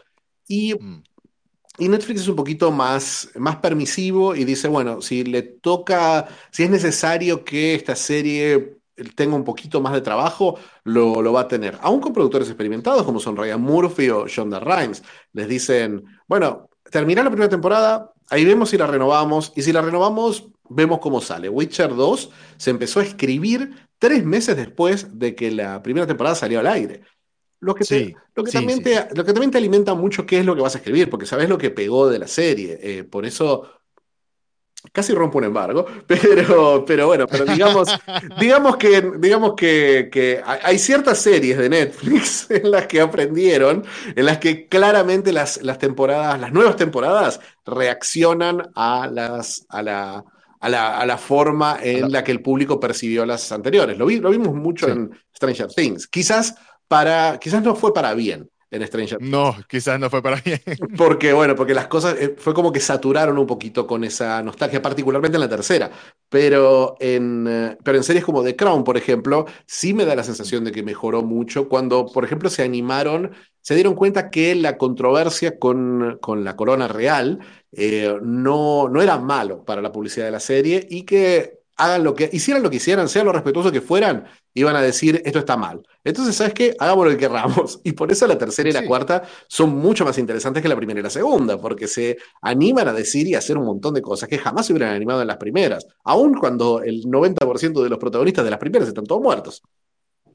Y, 0.48 0.74
mm. 0.74 1.03
Y 1.79 1.88
Netflix 1.89 2.21
es 2.21 2.27
un 2.27 2.36
poquito 2.36 2.71
más, 2.71 3.29
más 3.36 3.57
permisivo 3.57 4.36
y 4.36 4.45
dice, 4.45 4.67
bueno, 4.67 5.01
si 5.01 5.24
le 5.24 5.41
toca, 5.41 6.27
si 6.51 6.63
es 6.63 6.69
necesario 6.69 7.43
que 7.43 7.75
esta 7.75 7.95
serie 7.95 8.77
tenga 9.15 9.36
un 9.36 9.43
poquito 9.43 9.81
más 9.81 9.93
de 9.93 10.01
trabajo, 10.01 10.59
lo, 10.83 11.21
lo, 11.21 11.33
va 11.33 11.41
a 11.41 11.48
tener. 11.48 11.77
Aún 11.81 12.01
con 12.01 12.13
productores 12.13 12.50
experimentados 12.50 13.03
como 13.03 13.19
son 13.19 13.38
Ryan 13.38 13.62
Murphy 13.62 14.09
o 14.09 14.27
Shonda 14.27 14.59
Rhimes, 14.59 15.03
les 15.33 15.48
dicen, 15.48 16.03
bueno, 16.27 16.69
termina 16.91 17.24
la 17.24 17.29
primera 17.29 17.50
temporada, 17.50 18.12
ahí 18.29 18.45
vemos 18.45 18.69
si 18.69 18.77
la 18.77 18.88
renovamos, 18.88 19.53
y 19.55 19.62
si 19.62 19.71
la 19.71 19.81
renovamos, 19.81 20.50
vemos 20.69 21.00
cómo 21.00 21.21
sale. 21.21 21.50
Witcher 21.50 21.95
2 21.95 22.29
se 22.57 22.69
empezó 22.69 23.00
a 23.00 23.03
escribir 23.03 23.88
tres 23.98 24.25
meses 24.25 24.55
después 24.55 25.19
de 25.19 25.36
que 25.36 25.51
la 25.51 25.81
primera 25.83 26.07
temporada 26.07 26.36
salió 26.36 26.59
al 26.59 26.67
aire. 26.67 27.01
Lo 27.62 27.75
que, 27.75 28.16
lo, 28.36 28.44
que 28.44 28.51
también 28.51 28.82
Te, 28.82 29.08
lo 29.13 29.25
que 29.25 29.34
también 29.34 29.51
te 29.51 29.58
alimenta 29.58 29.94
mucho 29.94 30.25
qué 30.25 30.39
es 30.39 30.46
lo 30.46 30.56
que 30.56 30.62
vas 30.62 30.75
a 30.75 30.78
escribir, 30.78 31.10
porque 31.10 31.25
sabes 31.25 31.50
lo 31.50 31.58
que 31.58 31.72
pegó 31.72 32.10
de 32.10 32.20
la 32.20 32.28
serie. 32.28 32.80
Eh, 32.82 33.04
por 33.04 33.25
eso 33.25 33.80
Casi 34.94 35.13
rompo 35.13 35.38
un 35.39 35.44
embargo, 35.44 35.86
pero, 36.08 36.86
pero 36.86 37.08
bueno, 37.08 37.28
pero 37.28 37.44
digamos, 37.44 37.89
digamos 38.39 38.78
que, 38.78 39.12
digamos 39.18 39.54
que, 39.56 40.42
hay 40.46 40.80
ciertas 40.80 41.20
series 41.20 41.58
de 41.58 41.70
Netflix 41.70 42.48
en 42.50 42.72
las 42.72 42.88
que 42.88 43.01
aprendieron, 43.01 43.84
en 44.16 44.25
las 44.25 44.38
que 44.38 44.68
claramente 44.68 45.34
las, 45.34 45.62
las 45.63 45.80
temporadas, 45.80 46.39
las 46.39 46.54
nuevas 46.54 46.78
temporadas 46.78 47.42
reaccionan 47.66 48.70
a 48.74 49.08
las, 49.12 49.66
a 49.68 49.84
la, 49.84 50.24
a 50.62 51.06
la, 51.06 51.18
forma 51.18 51.78
en 51.82 52.10
la 52.10 52.24
que 52.24 52.32
el 52.32 52.42
público 52.42 52.80
percibió 52.80 53.25
las 53.25 53.51
anteriores. 53.51 53.98
Lo, 53.98 54.10
lo 54.10 54.30
vimos 54.30 54.56
mucho 54.56 54.88
en 54.88 55.12
Stranger 55.36 55.68
Things. 55.68 56.08
Quizás 56.08 56.56
para, 56.89 57.39
quizás 57.39 57.63
no 57.63 57.75
fue 57.75 57.93
para 57.93 58.13
bien 58.13 58.50
en 58.72 58.86
Stranger 58.86 59.22
No, 59.22 59.55
quizás 59.67 60.00
no 60.00 60.10
fue 60.10 60.22
para 60.22 60.41
bien. 60.41 60.62
Porque, 60.98 61.34
bueno, 61.34 61.55
porque 61.55 61.74
las 61.74 61.88
cosas 61.88 62.15
eh, 62.19 62.36
fue 62.38 62.53
como 62.53 62.72
que 62.72 62.79
saturaron 62.79 63.38
un 63.38 63.48
poquito 63.48 63.88
con 63.88 64.03
esa 64.03 64.41
nostalgia, 64.43 64.81
particularmente 64.81 65.38
en 65.38 65.41
la 65.41 65.50
tercera. 65.50 65.89
Pero 66.29 66.96
en, 67.00 67.48
eh, 67.50 67.77
pero 67.84 67.98
en 67.98 68.03
series 68.03 68.24
como 68.24 68.43
The 68.43 68.55
Crown, 68.55 68.84
por 68.84 68.98
ejemplo, 68.98 69.46
sí 69.65 69.93
me 69.93 70.05
da 70.05 70.15
la 70.15 70.24
sensación 70.24 70.63
de 70.63 70.72
que 70.72 70.84
mejoró 70.84 71.24
mucho 71.24 71.67
cuando, 71.67 72.05
por 72.05 72.24
ejemplo, 72.24 72.50
se 72.50 72.63
animaron, 72.63 73.31
se 73.62 73.74
dieron 73.74 73.96
cuenta 73.96 74.29
que 74.29 74.53
la 74.55 74.77
controversia 74.77 75.58
con, 75.58 76.17
con 76.22 76.43
la 76.43 76.55
corona 76.55 76.88
real 76.88 77.39
eh, 77.72 78.15
no, 78.22 78.88
no 78.89 79.01
era 79.01 79.17
malo 79.17 79.65
para 79.65 79.81
la 79.81 79.91
publicidad 79.91 80.25
de 80.25 80.31
la 80.31 80.39
serie 80.39 80.86
y 80.89 81.03
que 81.03 81.59
hagan 81.79 82.03
lo 82.03 82.13
que, 82.13 82.29
hicieran 82.31 82.62
lo 82.62 82.69
que 82.69 82.75
hicieran, 82.75 83.07
sean 83.07 83.25
lo 83.25 83.31
respetuosos 83.31 83.71
que 83.71 83.79
fueran, 83.79 84.25
iban 84.53 84.75
a 84.75 84.81
decir, 84.81 85.21
esto 85.24 85.39
está 85.39 85.55
mal. 85.55 85.81
Entonces, 86.03 86.36
¿sabes 86.36 86.53
qué? 86.53 86.75
Hagamos 86.77 87.05
lo 87.05 87.12
que 87.12 87.17
querramos. 87.17 87.79
Y 87.89 87.93
por 87.93 88.12
eso 88.12 88.27
la 88.27 88.38
tercera 88.38 88.69
y 88.69 88.74
la 88.74 88.86
cuarta 88.86 89.24
son 89.48 89.75
mucho 89.77 90.03
más 90.03 90.17
interesantes 90.17 90.62
que 90.62 90.67
la 90.67 90.75
primera 90.75 91.00
y 91.00 91.03
la 91.03 91.09
segunda, 91.09 91.59
porque 91.59 91.88
se 91.88 92.17
animan 92.41 92.89
a 92.89 92.93
decir 92.93 93.27
y 93.27 93.36
a 93.36 93.38
hacer 93.38 93.57
un 93.57 93.65
montón 93.65 93.93
de 93.93 94.01
cosas 94.01 94.27
que 94.27 94.38
jamás 94.38 94.65
se 94.65 94.74
hubieran 94.74 94.93
animado 94.93 95.21
en 95.21 95.27
las 95.27 95.38
primeras, 95.38 95.88
aun 96.03 96.33
cuando 96.38 96.81
el 96.81 97.03
90% 97.05 97.81
de 97.81 97.89
los 97.89 97.98
protagonistas 97.98 98.43
de 98.43 98.51
las 98.51 98.59
primeras 98.59 98.88
están 98.88 99.05
todos 99.05 99.21
muertos. 99.21 99.63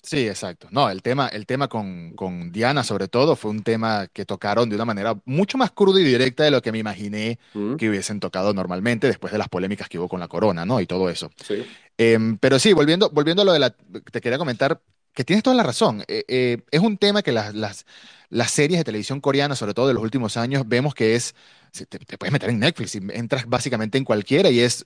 Sí, 0.05 0.29
exacto. 0.29 0.69
No, 0.71 0.91
el 0.91 1.03
tema, 1.03 1.29
el 1.29 1.47
tema 1.47 1.69
con, 1.69 2.13
con, 2.13 2.53
Diana, 2.53 2.85
sobre 2.85 3.09
todo, 3.09 3.37
fue 3.37 3.51
un 3.51 3.63
tema 3.63 4.07
que 4.13 4.27
tocaron 4.27 4.69
de 4.69 4.77
una 4.77 4.85
manera 4.85 5.17
mucho 5.25 5.57
más 5.57 5.71
cruda 5.71 6.01
y 6.01 6.05
directa 6.05 6.45
de 6.45 6.51
lo 6.51 6.61
que 6.61 6.73
me 6.73 6.79
imaginé 6.79 7.39
mm. 7.55 7.77
que 7.77 7.89
hubiesen 7.89 8.21
tocado 8.21 8.53
normalmente 8.53 9.07
después 9.07 9.33
de 9.33 9.39
las 9.39 9.49
polémicas 9.49 9.89
que 9.89 9.99
hubo 9.99 10.09
con 10.09 10.21
la 10.21 10.29
corona, 10.29 10.67
¿no? 10.67 10.79
Y 10.81 10.87
todo 10.87 11.09
eso. 11.09 11.31
Sí. 11.43 11.65
Em, 11.97 12.37
pero 12.37 12.59
sí, 12.59 12.75
volviendo, 12.75 13.09
volviendo 13.11 13.43
a 13.43 13.45
lo 13.47 13.53
de 13.53 13.59
la. 13.59 13.71
Te 13.71 14.21
quería 14.21 14.39
comentar 14.39 14.81
que 15.15 15.25
tienes 15.25 15.43
toda 15.43 15.57
la 15.57 15.63
razón. 15.63 16.05
Eh, 16.07 16.25
eh, 16.29 16.59
es 16.71 16.81
un 16.81 16.99
tema 16.99 17.23
que 17.23 17.33
las, 17.33 17.55
las, 17.55 17.87
las 18.29 18.51
series 18.51 18.81
de 18.81 18.85
televisión 18.85 19.21
coreana, 19.21 19.57
sobre 19.57 19.73
todo 19.73 19.89
de 19.89 19.95
los 19.95 20.03
últimos 20.03 20.37
años, 20.37 20.65
vemos 20.67 20.95
que 20.95 21.15
es. 21.15 21.35
Te, 21.73 21.87
te, 21.87 22.19
puedes 22.19 22.33
meter 22.33 22.51
en 22.51 22.61
Netflix 22.61 22.95
y 22.95 23.01
entras 23.13 23.47
básicamente 23.49 23.99
en 23.99 24.05
cualquiera 24.05 24.51
y 24.51 24.61
es 24.61 24.85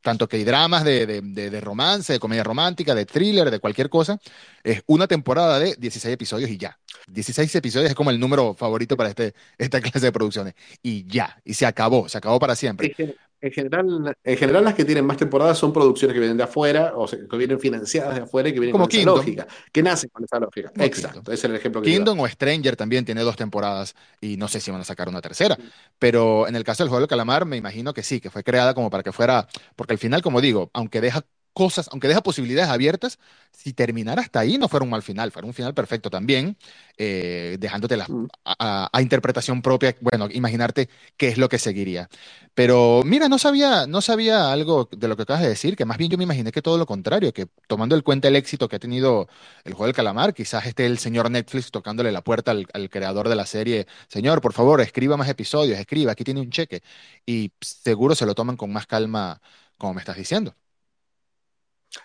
tanto 0.00 0.28
que 0.28 0.36
hay 0.36 0.44
dramas 0.44 0.84
de, 0.84 1.06
de, 1.06 1.60
romance, 1.60 2.12
de 2.12 2.18
comedia 2.18 2.44
romántica, 2.44 2.94
de 2.94 3.06
thriller, 3.06 3.50
de 3.50 3.58
cualquier 3.58 3.88
cosa, 3.88 4.18
es 4.62 4.82
una 4.86 5.06
temporada 5.06 5.58
de 5.58 5.74
16 5.76 6.12
episodios 6.12 6.50
y 6.50 6.56
ya. 6.56 6.78
16 7.08 7.54
episodios 7.54 7.90
es 7.90 7.94
como 7.94 8.10
el 8.10 8.18
número 8.18 8.54
favorito 8.54 8.96
para 8.96 9.10
este, 9.10 9.34
esta 9.58 9.80
clase 9.82 10.00
de 10.00 10.12
producciones. 10.12 10.54
Y 10.82 11.06
ya, 11.06 11.40
y 11.44 11.54
se 11.54 11.66
acabó, 11.66 12.08
se 12.08 12.18
acabó 12.18 12.38
para 12.38 12.56
siempre. 12.56 12.94
En 13.40 13.52
general, 13.52 14.16
en 14.24 14.36
general, 14.36 14.64
las 14.64 14.74
que 14.74 14.84
tienen 14.84 15.04
más 15.04 15.16
temporadas 15.16 15.58
son 15.58 15.72
producciones 15.72 16.14
que 16.14 16.20
vienen 16.20 16.36
de 16.36 16.44
afuera, 16.44 16.92
o 16.96 17.06
que 17.06 17.36
vienen 17.36 17.60
financiadas 17.60 18.16
de 18.16 18.22
afuera 18.22 18.48
y 18.48 18.54
que 18.54 18.60
vienen 18.60 18.76
con 18.76 18.90
esa 18.90 19.02
lógica, 19.02 19.46
que 19.70 19.82
nacen 19.82 20.10
con 20.10 20.24
esa 20.24 20.38
lógica. 20.40 20.72
Exacto, 20.78 21.20
ese 21.20 21.34
es 21.34 21.44
el 21.44 21.56
ejemplo 21.56 21.82
que 21.82 21.90
Kingdom 21.90 22.18
o 22.20 22.28
Stranger 22.28 22.76
también 22.76 23.04
tiene 23.04 23.22
dos 23.22 23.36
temporadas 23.36 23.94
y 24.20 24.36
no 24.36 24.48
sé 24.48 24.60
si 24.60 24.70
van 24.70 24.80
a 24.80 24.84
sacar 24.84 25.08
una 25.08 25.20
tercera. 25.20 25.56
Pero 25.98 26.48
en 26.48 26.56
el 26.56 26.64
caso 26.64 26.82
del 26.82 26.88
juego 26.88 27.00
del 27.00 27.08
calamar, 27.08 27.44
me 27.44 27.56
imagino 27.56 27.92
que 27.92 28.02
sí, 28.02 28.20
que 28.20 28.30
fue 28.30 28.42
creada 28.42 28.74
como 28.74 28.90
para 28.90 29.02
que 29.02 29.12
fuera, 29.12 29.46
porque 29.76 29.92
al 29.92 29.98
final, 29.98 30.22
como 30.22 30.40
digo, 30.40 30.70
aunque 30.72 31.00
deja 31.00 31.24
cosas, 31.56 31.88
aunque 31.90 32.06
deja 32.06 32.22
posibilidades 32.22 32.70
abiertas, 32.70 33.18
si 33.50 33.72
terminara 33.72 34.20
hasta 34.20 34.40
ahí 34.40 34.58
no 34.58 34.68
fuera 34.68 34.84
un 34.84 34.90
mal 34.90 35.02
final, 35.02 35.32
fuera 35.32 35.48
un 35.48 35.54
final 35.54 35.72
perfecto 35.72 36.10
también, 36.10 36.58
eh, 36.98 37.56
dejándote 37.58 37.96
mm. 37.96 38.26
a, 38.44 39.00
interpretación 39.00 39.62
propia, 39.62 39.96
bueno, 40.02 40.28
imaginarte 40.30 40.90
qué 41.16 41.28
es 41.28 41.38
lo 41.38 41.48
que 41.48 41.58
seguiría. 41.58 42.10
Pero 42.54 43.00
mira, 43.06 43.30
no 43.30 43.38
sabía, 43.38 43.86
no 43.86 44.02
sabía 44.02 44.52
algo 44.52 44.86
de 44.94 45.08
lo 45.08 45.16
que 45.16 45.22
acabas 45.22 45.42
de 45.44 45.48
decir, 45.48 45.76
que 45.76 45.86
más 45.86 45.96
bien 45.96 46.10
yo 46.10 46.18
me 46.18 46.24
imaginé 46.24 46.52
que 46.52 46.60
todo 46.60 46.76
lo 46.76 46.84
contrario, 46.84 47.32
que 47.32 47.46
tomando 47.66 47.96
en 47.96 48.02
cuenta 48.02 48.28
el 48.28 48.36
éxito 48.36 48.68
que 48.68 48.76
ha 48.76 48.78
tenido 48.78 49.26
el 49.64 49.72
juego 49.72 49.86
del 49.86 49.94
calamar, 49.94 50.34
quizás 50.34 50.66
esté 50.66 50.84
el 50.84 50.98
señor 50.98 51.30
Netflix 51.30 51.70
tocándole 51.70 52.12
la 52.12 52.22
puerta 52.22 52.50
al, 52.50 52.66
al 52.74 52.90
creador 52.90 53.30
de 53.30 53.36
la 53.36 53.46
serie, 53.46 53.86
señor, 54.08 54.42
por 54.42 54.52
favor, 54.52 54.82
escriba 54.82 55.16
más 55.16 55.30
episodios, 55.30 55.78
escriba, 55.78 56.12
aquí 56.12 56.22
tiene 56.22 56.40
un 56.40 56.50
cheque, 56.50 56.82
y 57.24 57.50
seguro 57.62 58.14
se 58.14 58.26
lo 58.26 58.34
toman 58.34 58.58
con 58.58 58.70
más 58.72 58.86
calma, 58.86 59.40
como 59.78 59.94
me 59.94 60.00
estás 60.00 60.16
diciendo. 60.18 60.54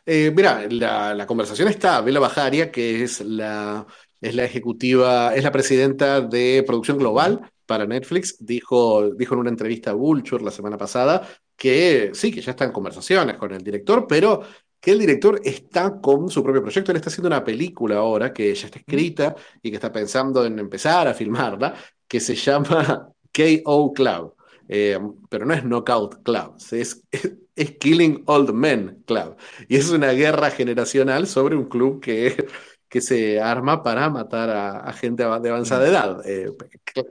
Eh, 0.05 0.31
mira, 0.35 0.67
la, 0.69 1.25
conversación 1.25 1.67
está. 1.67 2.01
Bela 2.01 2.19
Bajaria, 2.19 2.71
que 2.71 3.03
es 3.03 3.21
la, 3.21 3.85
es 4.19 4.35
la 4.35 4.45
ejecutiva, 4.45 5.35
es 5.35 5.43
la 5.43 5.51
presidenta 5.51 6.21
de 6.21 6.63
producción 6.65 6.97
global 6.97 7.51
para 7.65 7.85
Netflix, 7.85 8.35
dijo, 8.39 9.11
dijo 9.11 9.33
en 9.33 9.39
una 9.39 9.49
entrevista 9.49 9.91
a 9.91 9.93
Vulture 9.93 10.43
la 10.43 10.51
semana 10.51 10.77
pasada 10.77 11.27
que 11.55 12.11
sí, 12.13 12.31
que 12.31 12.41
ya 12.41 12.51
está 12.51 12.65
en 12.65 12.71
conversaciones 12.71 13.37
con 13.37 13.53
el 13.53 13.63
director, 13.63 14.07
pero 14.07 14.41
que 14.79 14.91
el 14.91 14.99
director 14.99 15.39
está 15.43 16.01
con 16.01 16.29
su 16.29 16.43
propio 16.43 16.61
proyecto. 16.63 16.91
Él 16.91 16.97
está 16.97 17.09
haciendo 17.09 17.27
una 17.27 17.43
película 17.43 17.97
ahora 17.97 18.33
que 18.33 18.53
ya 18.55 18.65
está 18.65 18.79
escrita 18.79 19.35
y 19.61 19.69
que 19.69 19.75
está 19.75 19.91
pensando 19.91 20.43
en 20.45 20.57
empezar 20.59 21.07
a 21.07 21.13
filmarla, 21.13 21.75
que 22.07 22.19
se 22.19 22.35
llama 22.35 23.09
KO 23.33 23.93
Club. 23.93 24.35
Eh, 24.67 24.97
pero 25.29 25.45
no 25.45 25.53
es 25.53 25.63
Knockout 25.63 26.23
Club, 26.23 26.55
es, 26.71 27.03
es 27.11 27.33
Killing 27.69 28.23
Old 28.25 28.53
Men 28.53 29.03
Club. 29.05 29.35
Y 29.67 29.77
es 29.77 29.89
una 29.89 30.11
guerra 30.11 30.51
generacional 30.51 31.27
sobre 31.27 31.55
un 31.55 31.65
club 31.65 32.01
que 32.01 32.47
que 32.91 32.99
se 32.99 33.39
arma 33.39 33.83
para 33.83 34.09
matar 34.09 34.49
a, 34.49 34.91
gente 34.91 35.23
de 35.23 35.49
avanzada 35.49 35.87
edad. 35.87 36.21
Eh, 36.25 36.51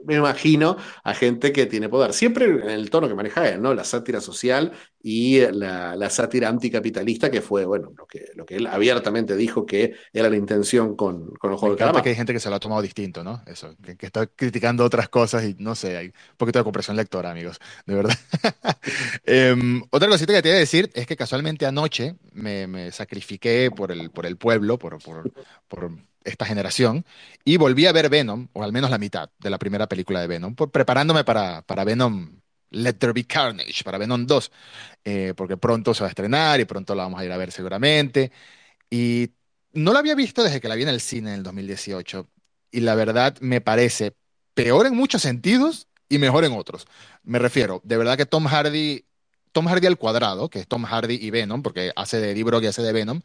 me 0.05 0.15
imagino 0.15 0.77
a 1.03 1.15
gente 1.15 1.51
que 1.51 1.65
tiene 1.65 1.89
poder. 1.89 2.13
Siempre 2.13 2.45
en 2.45 2.69
el 2.69 2.91
tono 2.91 3.07
que 3.07 3.15
maneja 3.15 3.49
él, 3.49 3.63
¿no? 3.63 3.73
La 3.73 3.83
sátira 3.83 4.21
social 4.21 4.73
y 5.03 5.39
la, 5.39 6.09
sátira 6.09 6.49
anticapitalista, 6.49 7.31
que 7.31 7.41
fue, 7.41 7.65
bueno, 7.65 7.91
lo 7.97 8.05
que, 8.05 8.31
lo 8.35 8.45
que 8.45 8.57
él 8.57 8.67
abiertamente 8.67 9.35
dijo 9.35 9.65
que 9.65 9.95
era 10.13 10.29
la 10.29 10.35
intención 10.35 10.95
con, 10.95 11.31
con 11.35 11.51
los 11.51 11.59
juegos 11.59 11.79
de 11.79 12.01
que 12.01 12.09
hay 12.09 12.15
gente 12.15 12.33
que 12.33 12.39
se 12.39 12.49
lo 12.49 12.55
ha 12.55 12.59
tomado 12.59 12.81
distinto, 12.81 13.23
¿no? 13.23 13.41
Eso, 13.45 13.75
que, 13.83 14.05
está 14.05 14.27
criticando 14.27 14.83
otras 14.83 15.09
cosas 15.09 15.43
y 15.43 15.55
no 15.59 15.75
sé, 15.75 15.97
hay 15.97 16.07
un 16.07 16.13
poquito 16.37 16.59
de 16.59 16.63
compresión 16.63 16.95
lectora, 16.95 17.31
amigos, 17.31 17.59
de 17.85 17.95
verdad. 17.95 18.17
Em, 19.25 19.81
otra 19.91 20.09
cosita 20.09 20.33
que 20.33 20.41
te 20.41 20.49
iba 20.49 20.57
a 20.57 20.59
decir 20.59 20.89
es 20.93 21.05
que 21.05 21.15
casualmente 21.15 21.65
anoche 21.65 22.15
me, 22.33 22.91
sacrifiqué 22.91 23.69
por 23.75 23.91
el, 23.91 24.09
por 24.09 24.25
el 24.25 24.37
pueblo, 24.37 24.77
por, 24.77 25.01
por 25.01 25.31
por 25.67 25.91
esta 26.23 26.45
generación 26.45 27.05
y 27.43 27.57
volví 27.57 27.85
a 27.85 27.91
ver 27.91 28.09
Venom, 28.09 28.47
o 28.53 28.63
al 28.63 28.71
menos 28.71 28.91
la 28.91 28.97
mitad 28.97 29.29
de 29.39 29.49
la 29.49 29.57
primera 29.57 29.87
película 29.87 30.21
de 30.21 30.27
Venom, 30.27 30.55
preparándome 30.55 31.23
para, 31.23 31.63
para 31.63 31.83
Venom 31.83 32.40
Let 32.71 32.93
There 32.95 33.13
Be 33.13 33.25
Carnage, 33.25 33.83
para 33.83 33.97
Venom 33.97 34.25
2, 34.25 34.51
eh, 35.03 35.33
porque 35.35 35.57
pronto 35.57 35.93
se 35.93 36.01
va 36.01 36.07
a 36.07 36.09
estrenar 36.09 36.59
y 36.59 36.65
pronto 36.65 36.95
la 36.95 37.03
vamos 37.03 37.19
a 37.19 37.25
ir 37.25 37.31
a 37.31 37.37
ver 37.37 37.51
seguramente. 37.51 38.31
Y 38.89 39.31
no 39.73 39.93
la 39.93 39.99
había 39.99 40.15
visto 40.15 40.43
desde 40.43 40.61
que 40.61 40.67
la 40.67 40.75
vi 40.75 40.83
en 40.83 40.89
el 40.89 41.01
cine 41.01 41.31
en 41.31 41.37
el 41.37 41.43
2018 41.43 42.29
y 42.71 42.81
la 42.81 42.95
verdad 42.95 43.37
me 43.41 43.61
parece 43.61 44.15
peor 44.53 44.85
en 44.87 44.95
muchos 44.95 45.21
sentidos 45.21 45.87
y 46.09 46.17
mejor 46.17 46.45
en 46.45 46.53
otros. 46.53 46.87
Me 47.23 47.39
refiero, 47.39 47.81
de 47.83 47.97
verdad 47.97 48.17
que 48.17 48.25
Tom 48.25 48.45
Hardy, 48.45 49.05
Tom 49.51 49.67
Hardy 49.67 49.87
al 49.87 49.97
cuadrado, 49.97 50.49
que 50.49 50.59
es 50.59 50.67
Tom 50.67 50.83
Hardy 50.83 51.15
y 51.21 51.29
Venom, 51.29 51.63
porque 51.63 51.91
hace 51.95 52.19
de 52.19 52.43
Brock 52.43 52.63
y 52.63 52.67
hace 52.67 52.81
de 52.81 52.91
Venom, 52.93 53.21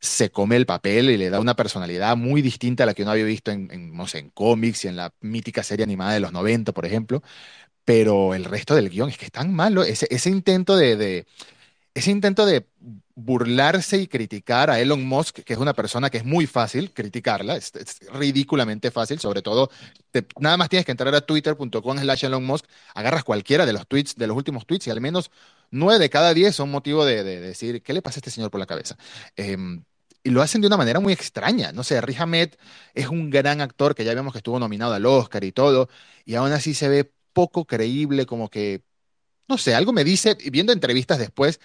se 0.00 0.30
come 0.30 0.56
el 0.56 0.66
papel 0.66 1.10
y 1.10 1.16
le 1.18 1.30
da 1.30 1.40
una 1.40 1.56
personalidad 1.56 2.16
muy 2.16 2.42
distinta 2.42 2.84
a 2.84 2.86
la 2.86 2.94
que 2.94 3.02
uno 3.02 3.12
había 3.12 3.24
visto 3.24 3.50
en, 3.50 3.92
sé, 4.06 4.18
en 4.18 4.30
cómics 4.30 4.84
y 4.84 4.88
en 4.88 4.96
la 4.96 5.12
mítica 5.20 5.62
serie 5.62 5.84
animada 5.84 6.12
de 6.14 6.20
los 6.20 6.32
90, 6.32 6.72
por 6.72 6.86
ejemplo. 6.86 7.22
Pero 7.90 8.34
el 8.34 8.44
resto 8.44 8.76
del 8.76 8.88
guion 8.88 9.08
es 9.08 9.18
que 9.18 9.24
es 9.24 9.32
tan 9.32 9.52
malo. 9.52 9.82
Ese, 9.82 10.30
intento 10.30 10.76
de, 10.76 11.26
ese 11.92 12.12
intento 12.12 12.46
de 12.46 12.64
burlarse 13.16 13.96
y 13.98 14.06
criticar 14.06 14.70
a 14.70 14.78
Elon 14.78 15.04
Musk, 15.04 15.40
que 15.40 15.54
es 15.54 15.58
una 15.58 15.74
persona 15.74 16.08
que 16.08 16.18
es 16.18 16.24
muy 16.24 16.46
fácil 16.46 16.92
criticarla, 16.92 17.56
es, 17.56 17.72
ridículamente 18.12 18.92
fácil, 18.92 19.18
sobre 19.18 19.42
todo, 19.42 19.72
nada 20.38 20.56
más 20.56 20.68
tienes 20.68 20.86
que 20.86 20.92
entrar 20.92 21.12
a 21.16 21.20
twitter.com 21.20 21.98
slash 21.98 22.26
Elon 22.26 22.44
Musk, 22.44 22.64
agarras 22.94 23.24
cualquiera 23.24 23.66
de 23.66 23.72
los 23.72 23.88
tweets, 23.88 24.14
de 24.14 24.28
los 24.28 24.36
últimos 24.36 24.66
tweets 24.66 24.86
y 24.86 24.90
al 24.90 25.00
menos 25.00 25.32
nueve 25.72 25.98
de 25.98 26.10
cada 26.10 26.32
diez 26.32 26.54
son 26.54 26.70
motivo 26.70 27.04
de, 27.04 27.24
decir, 27.24 27.82
¿qué 27.82 27.92
le 27.92 28.02
pasa 28.02 28.18
a 28.18 28.20
este 28.20 28.30
señor 28.30 28.52
por 28.52 28.60
la 28.60 28.66
cabeza? 28.66 28.96
Em, 29.34 29.82
y 30.22 30.30
lo 30.30 30.42
hacen 30.42 30.60
de 30.60 30.68
una 30.68 30.76
manera 30.76 31.00
muy 31.00 31.12
extraña. 31.12 31.72
No 31.72 31.82
sé, 31.82 32.00
Riz 32.00 32.20
Ahmed 32.20 32.50
es 32.94 33.08
un 33.08 33.30
gran 33.30 33.60
actor 33.60 33.96
que 33.96 34.04
ya 34.04 34.14
vemos 34.14 34.32
que 34.32 34.38
estuvo 34.38 34.60
nominado 34.60 34.94
al 34.94 35.06
Oscar 35.06 35.42
y 35.42 35.50
todo, 35.50 35.88
y 36.24 36.36
aún 36.36 36.52
así 36.52 36.72
se 36.74 36.88
ve 36.88 37.10
poco 37.32 37.64
creíble, 37.64 38.26
como 38.26 38.48
que, 38.48 38.82
no 39.48 39.58
sé, 39.58 39.74
algo 39.74 39.92
me 39.92 40.04
dice, 40.04 40.36
viendo 40.50 40.72
entrevistas 40.72 41.18
después, 41.18 41.60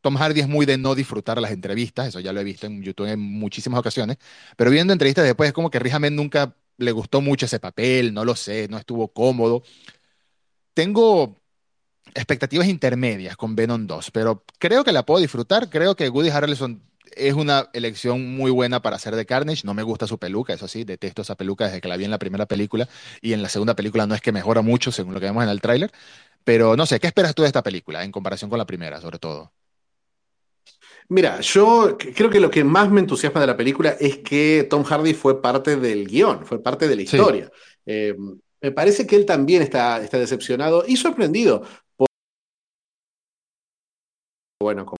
Tom 0.00 0.16
Hardy 0.16 0.40
es 0.40 0.48
muy 0.48 0.66
de 0.66 0.78
no 0.78 0.94
disfrutar 0.94 1.40
las 1.40 1.50
entrevistas, 1.50 2.08
eso 2.08 2.20
ya 2.20 2.32
lo 2.32 2.40
he 2.40 2.44
visto 2.44 2.66
en 2.66 2.82
YouTube 2.82 3.08
en 3.08 3.20
muchísimas 3.20 3.80
ocasiones, 3.80 4.18
pero 4.56 4.70
viendo 4.70 4.92
entrevistas 4.92 5.24
después 5.24 5.48
es 5.48 5.52
como 5.54 5.70
que 5.70 5.78
Riz 5.78 5.94
Ahmed 5.94 6.12
nunca 6.12 6.54
le 6.78 6.92
gustó 6.92 7.20
mucho 7.20 7.46
ese 7.46 7.58
papel, 7.58 8.14
no 8.14 8.24
lo 8.24 8.36
sé, 8.36 8.68
no 8.68 8.78
estuvo 8.78 9.08
cómodo. 9.08 9.62
Tengo 10.74 11.36
expectativas 12.14 12.68
intermedias 12.68 13.36
con 13.36 13.56
Venom 13.56 13.86
2, 13.86 14.10
pero 14.10 14.44
creo 14.58 14.84
que 14.84 14.92
la 14.92 15.04
puedo 15.04 15.20
disfrutar, 15.20 15.70
creo 15.70 15.96
que 15.96 16.08
Woody 16.08 16.30
Harrelson 16.30 16.82
es 17.16 17.34
una 17.34 17.68
elección 17.72 18.36
muy 18.36 18.50
buena 18.50 18.80
para 18.80 18.96
hacer 18.96 19.16
de 19.16 19.26
Carnage. 19.26 19.62
No 19.64 19.74
me 19.74 19.82
gusta 19.82 20.06
su 20.06 20.18
peluca, 20.18 20.52
eso 20.52 20.68
sí, 20.68 20.84
detesto 20.84 21.22
esa 21.22 21.34
peluca 21.34 21.66
desde 21.66 21.80
que 21.80 21.88
la 21.88 21.96
vi 21.96 22.04
en 22.04 22.10
la 22.10 22.18
primera 22.18 22.46
película 22.46 22.88
y 23.20 23.32
en 23.32 23.42
la 23.42 23.48
segunda 23.48 23.74
película 23.74 24.06
no 24.06 24.14
es 24.14 24.20
que 24.20 24.32
mejora 24.32 24.62
mucho 24.62 24.92
según 24.92 25.14
lo 25.14 25.20
que 25.20 25.26
vemos 25.26 25.42
en 25.42 25.50
el 25.50 25.60
tráiler. 25.60 25.90
Pero 26.44 26.76
no 26.76 26.86
sé, 26.86 27.00
¿qué 27.00 27.08
esperas 27.08 27.34
tú 27.34 27.42
de 27.42 27.48
esta 27.48 27.62
película 27.62 28.04
en 28.04 28.12
comparación 28.12 28.48
con 28.48 28.58
la 28.58 28.66
primera, 28.66 29.00
sobre 29.00 29.18
todo? 29.18 29.52
Mira, 31.08 31.40
yo 31.40 31.96
creo 31.98 32.30
que 32.30 32.40
lo 32.40 32.50
que 32.50 32.64
más 32.64 32.90
me 32.90 33.00
entusiasma 33.00 33.40
de 33.40 33.46
la 33.46 33.56
película 33.56 33.96
es 33.98 34.18
que 34.18 34.66
Tom 34.68 34.82
Hardy 34.82 35.14
fue 35.14 35.40
parte 35.40 35.76
del 35.76 36.06
guion, 36.06 36.44
fue 36.44 36.62
parte 36.62 36.88
de 36.88 36.96
la 36.96 37.02
historia. 37.02 37.50
Eh, 37.84 38.14
me 38.60 38.72
parece 38.72 39.06
que 39.06 39.14
él 39.14 39.24
también 39.24 39.62
está, 39.62 40.02
está 40.02 40.18
decepcionado 40.18 40.84
y 40.86 40.96
sorprendido. 40.96 41.62
Por, 41.96 42.08
bueno, 44.60 44.95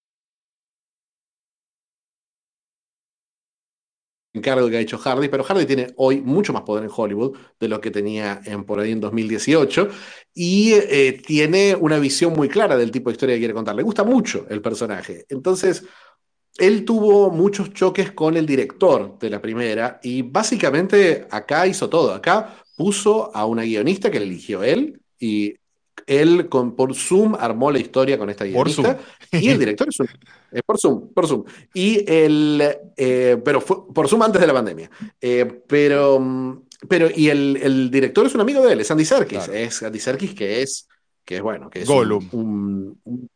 encargo 4.37 4.69
que 4.69 4.77
ha 4.77 4.81
hecho 4.81 4.99
Hardy, 4.99 5.29
pero 5.29 5.45
Hardy 5.45 5.67
tiene 5.67 5.89
hoy 5.97 6.21
mucho 6.21 6.53
más 6.53 6.63
poder 6.63 6.85
en 6.85 6.91
Hollywood 6.95 7.37
de 7.59 7.69
lo 7.69 7.81
que 7.81 7.91
tenía 7.91 8.41
en, 8.45 8.65
por 8.65 8.81
ahí 8.81 8.93
en 8.93 9.01
2018 9.01 9.89
y 10.35 10.73
eh, 10.75 11.21
tiene 11.27 11.75
una 11.75 11.99
visión 11.99 12.33
muy 12.35 12.49
clara 12.49 12.77
del 12.77 12.91
tipo 12.91 13.11
de 13.11 13.15
historia 13.15 13.35
que 13.35 13.41
quiere 13.41 13.55
contar. 13.55 13.75
Le 13.75 13.83
gusta 13.83 14.05
mucho 14.05 14.47
el 14.49 14.61
personaje. 14.61 15.25
Entonces, 15.29 15.85
él 16.59 16.85
tuvo 16.85 17.31
muchos 17.31 17.73
choques 17.73 18.13
con 18.13 18.37
el 18.37 18.47
director 18.47 19.19
de 19.19 19.31
la 19.31 19.41
primera 19.43 20.01
y 20.03 20.23
básicamente 20.23 21.27
acá 21.31 21.67
hizo 21.67 21.89
todo. 21.89 22.15
Acá 22.15 22.57
puso 22.77 23.35
a 23.35 23.47
una 23.47 23.63
guionista 23.63 24.11
que 24.11 24.19
eligió 24.19 24.63
él 24.63 25.01
y 25.19 25.55
él 26.07 26.49
con, 26.49 26.77
por 26.77 26.95
Zoom 26.95 27.35
armó 27.35 27.71
la 27.71 27.79
historia 27.79 28.17
con 28.17 28.31
esta 28.31 28.45
guionista. 28.45 28.99
y 29.33 29.49
el 29.49 29.59
director 29.59 29.89
es 29.89 30.01
un. 30.01 30.09
Eh, 30.53 30.63
por 30.65 30.79
Zoom, 30.79 31.13
por 31.13 31.27
Zoom. 31.27 31.45
Y 31.75 32.05
el. 32.11 32.63
Eh, 32.97 33.41
pero 33.45 33.61
fue 33.61 33.93
por 33.93 34.09
Zoom 34.09 34.23
antes 34.23 34.41
de 34.41 34.47
la 34.47 34.53
pandemia. 34.53 34.91
Eh, 35.21 35.63
pero. 35.67 36.63
Pero, 36.89 37.09
y 37.15 37.29
el, 37.31 37.91
director 37.91 38.27
es 38.27 38.35
un 38.35 38.43
amigo 38.43 38.65
de 38.65 38.75
él, 38.75 38.81
es 38.81 38.91
Andy 38.91 39.05
Serkis. 39.05 39.49
Es 39.49 39.83
Andy 39.83 39.99
Serkis 39.99 40.35
que 40.35 40.63
es. 40.63 40.89
Que 41.25 41.37
es 41.37 41.43
bueno, 41.43 41.69
que 41.69 41.83
es 41.83 41.89
Gollum. 41.89 42.29
un, 42.33 43.29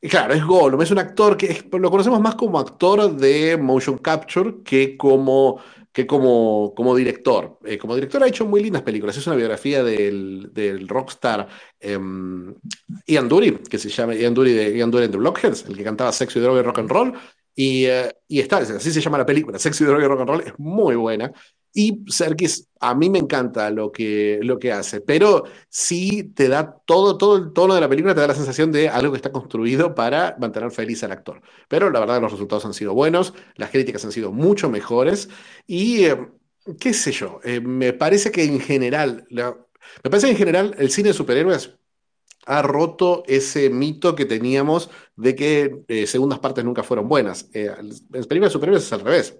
Claro, 0.00 0.34
es 0.34 0.44
Gollum, 0.44 0.80
es 0.80 0.90
un 0.90 0.98
actor 0.98 1.36
que 1.36 1.68
lo 1.72 1.90
conocemos 1.90 2.20
más 2.20 2.34
como 2.34 2.58
actor 2.58 3.14
de 3.14 3.56
motion 3.56 3.98
capture 3.98 4.56
que 4.64 4.96
como 4.96 5.60
que 5.96 6.06
como, 6.06 6.74
como 6.76 6.94
director. 6.94 7.58
Eh, 7.64 7.78
como 7.78 7.94
director 7.94 8.22
ha 8.22 8.28
hecho 8.28 8.44
muy 8.44 8.62
lindas 8.62 8.82
películas. 8.82 9.16
Es 9.16 9.26
una 9.26 9.36
biografía 9.36 9.82
del, 9.82 10.50
del 10.52 10.86
rockstar 10.88 11.48
em, 11.80 12.54
Ian 13.06 13.26
Dury, 13.30 13.60
que 13.70 13.78
se 13.78 13.88
llama 13.88 14.14
Ian 14.14 14.34
Dury 14.34 14.52
de 14.52 14.76
Ian 14.76 14.90
Dury 14.90 15.04
and 15.04 15.12
the 15.12 15.18
Blockheads, 15.18 15.64
el 15.64 15.74
que 15.74 15.82
cantaba 15.82 16.12
Sexo 16.12 16.38
y 16.38 16.42
Droga 16.42 16.60
y 16.60 16.64
Rock 16.64 16.80
and 16.80 16.90
Roll. 16.90 17.14
Y, 17.54 17.86
eh, 17.86 18.12
y 18.28 18.40
está, 18.40 18.58
así 18.58 18.92
se 18.92 19.00
llama 19.00 19.16
la 19.16 19.24
película, 19.24 19.58
Sexo 19.58 19.84
y 19.84 19.86
Droga 19.86 20.04
y 20.04 20.08
Rock 20.08 20.20
and 20.20 20.28
Roll, 20.28 20.40
es 20.42 20.52
muy 20.58 20.96
buena. 20.96 21.32
Y 21.78 22.10
Serkis, 22.10 22.70
a 22.80 22.94
mí 22.94 23.10
me 23.10 23.18
encanta 23.18 23.68
lo 23.70 23.92
que, 23.92 24.38
lo 24.42 24.58
que 24.58 24.72
hace, 24.72 25.02
pero 25.02 25.44
sí 25.68 26.24
te 26.34 26.48
da 26.48 26.74
todo, 26.86 27.18
todo 27.18 27.36
el 27.36 27.52
tono 27.52 27.74
de 27.74 27.82
la 27.82 27.88
película, 27.88 28.14
te 28.14 28.22
da 28.22 28.28
la 28.28 28.34
sensación 28.34 28.72
de 28.72 28.88
algo 28.88 29.12
que 29.12 29.16
está 29.16 29.30
construido 29.30 29.94
para 29.94 30.38
mantener 30.40 30.70
feliz 30.70 31.04
al 31.04 31.12
actor. 31.12 31.42
Pero 31.68 31.90
la 31.90 32.00
verdad, 32.00 32.18
los 32.22 32.32
resultados 32.32 32.64
han 32.64 32.72
sido 32.72 32.94
buenos, 32.94 33.34
las 33.56 33.68
críticas 33.68 34.02
han 34.06 34.12
sido 34.12 34.32
mucho 34.32 34.70
mejores 34.70 35.28
y 35.66 36.06
eh, 36.06 36.16
qué 36.80 36.94
sé 36.94 37.12
yo, 37.12 37.40
eh, 37.44 37.60
me 37.60 37.92
parece 37.92 38.30
que 38.30 38.44
en 38.44 38.58
general, 38.58 39.26
me 39.28 40.10
parece 40.10 40.28
que 40.28 40.32
en 40.32 40.38
general 40.38 40.74
el 40.78 40.90
cine 40.90 41.10
de 41.10 41.14
superhéroes 41.14 41.76
ha 42.46 42.62
roto 42.62 43.22
ese 43.26 43.68
mito 43.68 44.14
que 44.14 44.24
teníamos 44.24 44.88
de 45.14 45.34
que 45.34 45.82
eh, 45.88 46.06
segundas 46.06 46.38
partes 46.38 46.64
nunca 46.64 46.82
fueron 46.82 47.06
buenas. 47.06 47.50
en 47.52 47.90
películas 48.10 48.50
de 48.50 48.50
superhéroes 48.50 48.84
es 48.84 48.92
al 48.94 49.00
revés. 49.00 49.38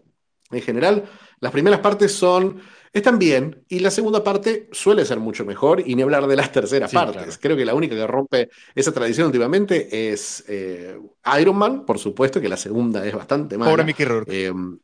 En 0.50 0.62
general, 0.62 1.04
las 1.40 1.52
primeras 1.52 1.80
partes 1.80 2.12
son, 2.12 2.60
están 2.92 3.18
bien 3.18 3.64
y 3.68 3.80
la 3.80 3.90
segunda 3.90 4.22
parte 4.22 4.68
suele 4.72 5.04
ser 5.04 5.18
mucho 5.18 5.44
mejor 5.44 5.82
y 5.84 5.94
ni 5.96 6.02
hablar 6.02 6.26
de 6.26 6.36
las 6.36 6.52
terceras 6.52 6.92
partes. 6.92 7.38
Creo 7.38 7.56
que 7.56 7.64
la 7.64 7.74
única 7.74 7.96
que 7.96 8.06
rompe 8.06 8.48
esa 8.74 8.92
tradición 8.92 9.26
últimamente 9.26 10.10
es 10.12 10.44
eh, 10.48 10.98
Iron 11.40 11.56
Man, 11.56 11.84
por 11.84 11.98
supuesto, 11.98 12.40
que 12.40 12.48
la 12.48 12.56
segunda 12.56 13.04
es 13.04 13.14
bastante 13.14 13.58
mala. 13.58 13.72
Pobre 13.72 13.84
Mickey 13.84 14.06
Rourke. 14.06 14.46
Em, 14.46 14.78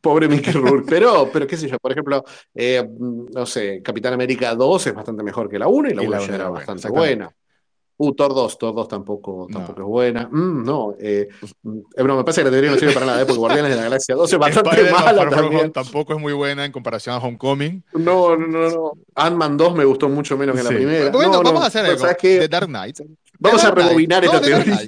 pobre 0.00 0.28
Mickey 0.28 0.52
Rourke, 0.52 0.86
pero, 0.88 1.28
pero 1.32 1.46
qué 1.46 1.56
sé 1.56 1.68
yo, 1.68 1.78
por 1.78 1.92
ejemplo, 1.92 2.24
eh, 2.54 2.86
no 2.98 3.44
sé, 3.46 3.82
Capitán 3.82 4.14
América 4.14 4.54
2 4.54 4.86
es 4.86 4.94
bastante 4.94 5.22
mejor 5.22 5.48
que 5.48 5.58
la 5.58 5.66
1 5.66 5.90
y 5.90 5.94
la 5.94 6.02
1 6.02 6.26
ya 6.26 6.34
era 6.34 6.48
bastante 6.50 6.88
buena. 6.88 7.34
Uh, 7.96 8.12
Thor 8.14 8.34
2, 8.34 8.58
Thor 8.58 8.74
2 8.74 8.88
tampoco, 8.88 9.46
tampoco 9.52 9.80
es 9.80 9.86
buena. 9.86 10.28
Mm, 10.30 10.64
no, 10.64 10.94
eh, 10.98 11.28
mm, 11.62 11.78
eh, 11.96 12.04
no, 12.04 12.16
me 12.16 12.24
parece 12.24 12.40
que 12.40 12.46
la 12.46 12.50
teoría 12.50 12.70
no 12.70 12.78
sirve 12.78 12.92
para 12.92 13.06
nada, 13.06 13.22
¿eh? 13.22 13.26
porque 13.26 13.38
Guardianes 13.38 13.70
de 13.70 13.76
la 13.76 13.82
Galaxia 13.84 14.14
2 14.14 14.32
es 14.32 14.38
bastante 14.38 14.90
mala 14.90 15.28
también. 15.28 15.72
Tampoco 15.72 16.14
es 16.14 16.20
muy 16.20 16.32
buena 16.32 16.64
en 16.64 16.72
comparación 16.72 17.14
a 17.14 17.18
Homecoming. 17.18 17.84
No, 17.94 18.36
no, 18.36 18.46
no. 18.46 18.70
no. 18.70 18.92
Ant-Man 19.14 19.56
2 19.56 19.74
me 19.74 19.84
gustó 19.84 20.08
mucho 20.08 20.36
menos 20.36 20.56
que 20.56 20.62
la 20.62 20.68
primera. 20.70 21.10
Bueno, 21.10 21.42
vamos 21.42 21.62
a 21.62 21.66
hacer 21.66 21.86
algo. 21.86 22.04
The 22.20 22.48
Dark 22.48 22.66
Knight. 22.66 23.00
Vamos 23.38 23.64
a 23.64 23.70
rebobinar 23.70 24.24
esta 24.24 24.40
teoría. 24.40 24.80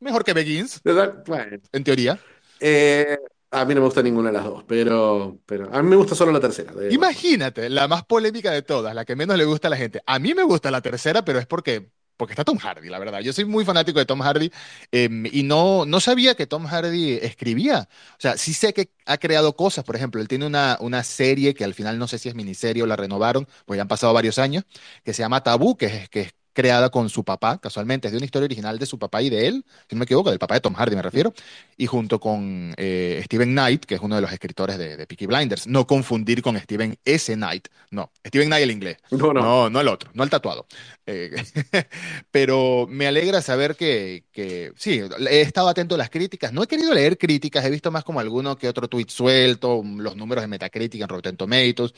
Mejor 0.00 0.24
que 0.24 0.32
Begins. 0.32 0.80
Dark... 0.82 1.24
En 1.72 1.84
teoría. 1.84 2.18
Eh, 2.58 3.16
a 3.52 3.64
mí 3.64 3.74
no 3.74 3.80
me 3.80 3.86
gusta 3.86 4.02
ninguna 4.02 4.30
de 4.30 4.34
las 4.34 4.44
dos, 4.44 4.64
pero, 4.66 5.38
pero 5.44 5.68
a 5.72 5.82
mí 5.82 5.88
me 5.88 5.96
gusta 5.96 6.14
solo 6.14 6.30
la 6.30 6.40
tercera. 6.40 6.72
Imagínate, 6.90 7.68
la 7.68 7.88
más 7.88 8.04
polémica 8.04 8.52
de 8.52 8.62
todas, 8.62 8.94
la 8.94 9.04
que 9.04 9.16
menos 9.16 9.36
le 9.36 9.44
gusta 9.44 9.66
a 9.66 9.70
la 9.70 9.76
gente. 9.76 10.00
A 10.06 10.18
mí 10.18 10.34
me 10.34 10.44
gusta 10.44 10.70
la 10.70 10.80
tercera, 10.80 11.24
pero 11.24 11.38
es 11.38 11.46
porque 11.46 11.88
porque 12.20 12.34
está 12.34 12.44
Tom 12.44 12.58
Hardy, 12.58 12.90
la 12.90 12.98
verdad. 12.98 13.20
Yo 13.20 13.32
soy 13.32 13.46
muy 13.46 13.64
fanático 13.64 13.98
de 13.98 14.04
Tom 14.04 14.20
Hardy 14.20 14.52
em, 14.92 15.24
y 15.24 15.42
no, 15.42 15.86
no 15.86 16.00
sabía 16.00 16.34
que 16.34 16.46
Tom 16.46 16.66
Hardy 16.66 17.14
escribía. 17.14 17.88
O 18.12 18.20
sea, 18.20 18.36
sí 18.36 18.52
sé 18.52 18.74
que 18.74 18.90
ha 19.06 19.16
creado 19.16 19.56
cosas. 19.56 19.86
Por 19.86 19.96
ejemplo, 19.96 20.20
él 20.20 20.28
tiene 20.28 20.44
una, 20.46 20.76
una 20.80 21.02
serie 21.02 21.54
que 21.54 21.64
al 21.64 21.72
final 21.72 21.98
no 21.98 22.06
sé 22.08 22.18
si 22.18 22.28
es 22.28 22.34
miniserie 22.34 22.82
o 22.82 22.86
la 22.86 22.96
renovaron, 22.96 23.48
pues 23.64 23.78
ya 23.78 23.82
han 23.82 23.88
pasado 23.88 24.12
varios 24.12 24.38
años, 24.38 24.64
que 25.02 25.14
se 25.14 25.22
llama 25.22 25.42
Tabú, 25.42 25.78
que 25.78 25.86
es, 25.86 26.08
que 26.10 26.20
es 26.20 26.34
creada 26.52 26.90
con 26.90 27.08
su 27.08 27.24
papá, 27.24 27.58
casualmente, 27.58 28.08
es 28.08 28.12
de 28.12 28.18
una 28.18 28.24
historia 28.24 28.44
original 28.44 28.78
de 28.78 28.86
su 28.86 28.98
papá 28.98 29.22
y 29.22 29.30
de 29.30 29.46
él, 29.46 29.64
si 29.88 29.94
no 29.94 30.00
me 30.00 30.04
equivoco, 30.04 30.30
del 30.30 30.38
papá 30.38 30.54
de 30.54 30.60
Tom 30.60 30.74
Hardy 30.74 30.96
me 30.96 31.02
refiero, 31.02 31.32
y 31.76 31.86
junto 31.86 32.20
con 32.20 32.74
eh, 32.76 33.20
Steven 33.24 33.50
Knight, 33.50 33.84
que 33.84 33.94
es 33.94 34.00
uno 34.00 34.16
de 34.16 34.22
los 34.22 34.32
escritores 34.32 34.78
de, 34.78 34.96
de, 34.96 35.06
Peaky 35.06 35.26
Blinders, 35.26 35.66
no 35.66 35.86
confundir 35.86 36.42
con 36.42 36.58
Steven 36.58 36.98
S. 37.04 37.34
Knight, 37.34 37.68
no, 37.90 38.10
Steven 38.26 38.48
Knight 38.48 38.64
el 38.64 38.70
inglés, 38.70 38.98
no, 39.10 39.32
no, 39.32 39.70
no, 39.70 39.80
el 39.80 39.88
otro, 39.88 40.10
no 40.14 40.24
el 40.24 40.30
tatuado. 40.30 40.66
Eh, 41.06 41.30
pero 42.30 42.86
me 42.88 43.06
alegra 43.06 43.42
saber 43.42 43.76
que, 43.76 44.24
que, 44.32 44.72
sí, 44.76 45.02
he 45.28 45.40
estado 45.40 45.68
atento 45.68 45.94
a 45.94 45.98
las 45.98 46.10
críticas, 46.10 46.52
no 46.52 46.62
he 46.62 46.66
querido 46.66 46.92
leer 46.94 47.18
críticas, 47.18 47.64
he 47.64 47.70
visto 47.70 47.90
más 47.90 48.04
como 48.04 48.20
alguno 48.20 48.56
que 48.56 48.68
otro 48.68 48.88
tweet 48.88 49.06
suelto, 49.08 49.82
los 49.84 50.16
números 50.16 50.42
de 50.42 50.48
Metacritic 50.48 51.02
en 51.02 51.08
Rotten 51.08 51.36
Tomatoes, 51.36 51.94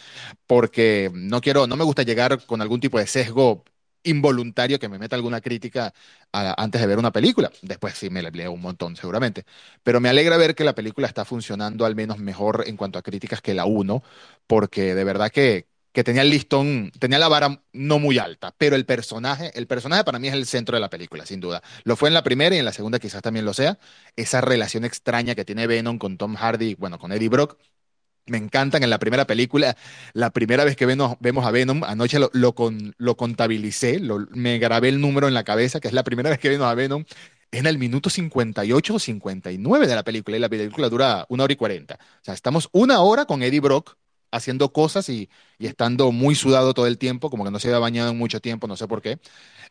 porque 0.47 1.11
no 1.13 1.41
quiero, 1.41 1.67
no 1.67 1.77
me 1.77 1.85
gusta 1.85 2.03
llegar 2.03 2.45
con 2.47 2.61
algún 2.61 2.81
tipo 2.81 2.99
de 2.99 3.07
sesgo 3.07 3.65
involuntario 4.05 4.79
que 4.79 4.89
me 4.89 4.99
meta 4.99 5.17
alguna 5.17 5.41
crítica 5.41 5.93
antes 6.33 6.81
de 6.81 6.87
ver 6.87 6.99
una 6.99 7.13
película. 7.13 7.51
Después 7.63 7.95
sí 7.95 8.11
me 8.11 8.23
leo 8.23 8.53
un 8.53 8.61
montón, 8.61 8.97
seguramente. 8.97 9.45
Pero 9.83 10.01
me 10.01 10.09
alegra 10.09 10.37
ver 10.37 10.55
que 10.55 10.65
la 10.65 10.75
película 10.75 11.07
está 11.07 11.25
funcionando 11.25 11.85
al 11.85 11.95
menos 11.95 12.19
mejor 12.19 12.65
en 12.67 12.77
cuanto 12.77 12.99
a 12.99 13.03
críticas 13.03 13.41
que 13.41 13.55
la 13.55 13.65
1, 13.65 14.03
porque 14.47 14.95
de 14.95 15.05
verdad 15.05 15.31
que 15.31 15.67
que 15.93 16.05
tenía 16.05 16.23
el 16.23 16.31
listón, 16.31 16.91
tenía 16.99 17.19
la 17.19 17.29
vara 17.29 17.63
no 17.73 17.99
muy 17.99 18.19
alta, 18.19 18.55
pero 18.57 18.77
el 18.77 18.87
personaje, 18.87 19.51
el 19.55 19.67
personaje 19.67 20.05
para 20.05 20.19
mí 20.19 20.29
es 20.29 20.35
el 20.35 20.47
centro 20.47 20.75
de 20.75 20.81
la 20.81 20.89
película, 20.89 21.27
sin 21.27 21.41
duda. 21.41 21.63
Lo 21.85 21.97
fue 21.97 22.09
en 22.09 22.15
la 22.15 22.23
primera 22.23 22.55
y 22.57 22.59
en 22.59 22.65
la 22.65 22.73
segunda 22.73 22.99
quizás 22.99 23.21
también 23.23 23.45
lo 23.45 23.53
sea. 23.53 23.79
Esa 24.17 24.41
relación 24.41 24.85
extraña 24.85 25.35
que 25.35 25.45
tiene 25.45 25.67
Venom 25.67 25.99
con 25.99 26.17
Tom 26.17 26.35
Hardy, 26.35 26.75
bueno, 26.77 26.99
con 26.99 27.13
Eddie 27.13 27.29
Brock, 27.29 27.59
me 28.27 28.39
encantan 28.39 28.83
en 28.83 28.91
la 28.91 28.99
primera 28.99 29.27
película, 29.27 29.77
la 30.13 30.31
primera 30.31 30.65
vez 30.65 30.77
que 30.77 30.87
vemos, 30.87 31.17
a 31.21 31.51
Venom, 31.51 31.83
anoche 31.85 32.19
lo, 32.19 32.31
lo, 32.33 33.17
contabilicé, 33.17 34.01
me 34.31 34.59
grabé 34.59 34.89
el 34.89 35.01
número 35.01 35.29
en 35.29 35.35
la 35.35 35.45
cabeza, 35.45 35.81
que 35.81 35.89
es 35.89 35.95
la 35.95 36.05
primera 36.05 36.31
vez 36.31 36.39
que 36.39 36.49
vemos 36.49 36.67
a 36.67 36.75
Venom, 36.75 37.05
en 37.51 37.67
el 37.67 37.79
minuto 37.79 38.11
58 38.11 38.95
o 38.95 38.99
59 38.99 39.87
de 39.87 39.95
la 39.95 40.05
película, 40.05 40.37
y 40.37 40.41
la 40.41 40.49
película 40.49 40.89
dura 40.89 41.27
una 41.29 41.45
hora 41.45 41.53
y 41.53 41.57
cuarenta. 41.57 41.99
O 42.01 42.25
sea, 42.25 42.35
estamos 42.35 42.69
una 42.73 43.01
hora 43.01 43.27
con 43.27 43.43
Eddie 43.43 43.61
Brock 43.61 43.97
haciendo 44.31 44.73
cosas 44.73 45.09
y, 45.11 45.29
y, 45.59 45.67
estando 45.67 46.11
muy 46.11 46.35
sudado 46.35 46.73
todo 46.73 46.87
el 46.87 46.97
tiempo, 46.97 47.29
como 47.29 47.45
que 47.45 47.51
no 47.51 47.59
se 47.59 47.69
había 47.69 47.81
bañado 47.81 48.11
en 48.11 48.19
mucho 48.19 48.41
tiempo, 48.41 48.67
no 48.67 48.77
sé 48.77 48.89
por 48.89 49.03
qué. 49.03 49.19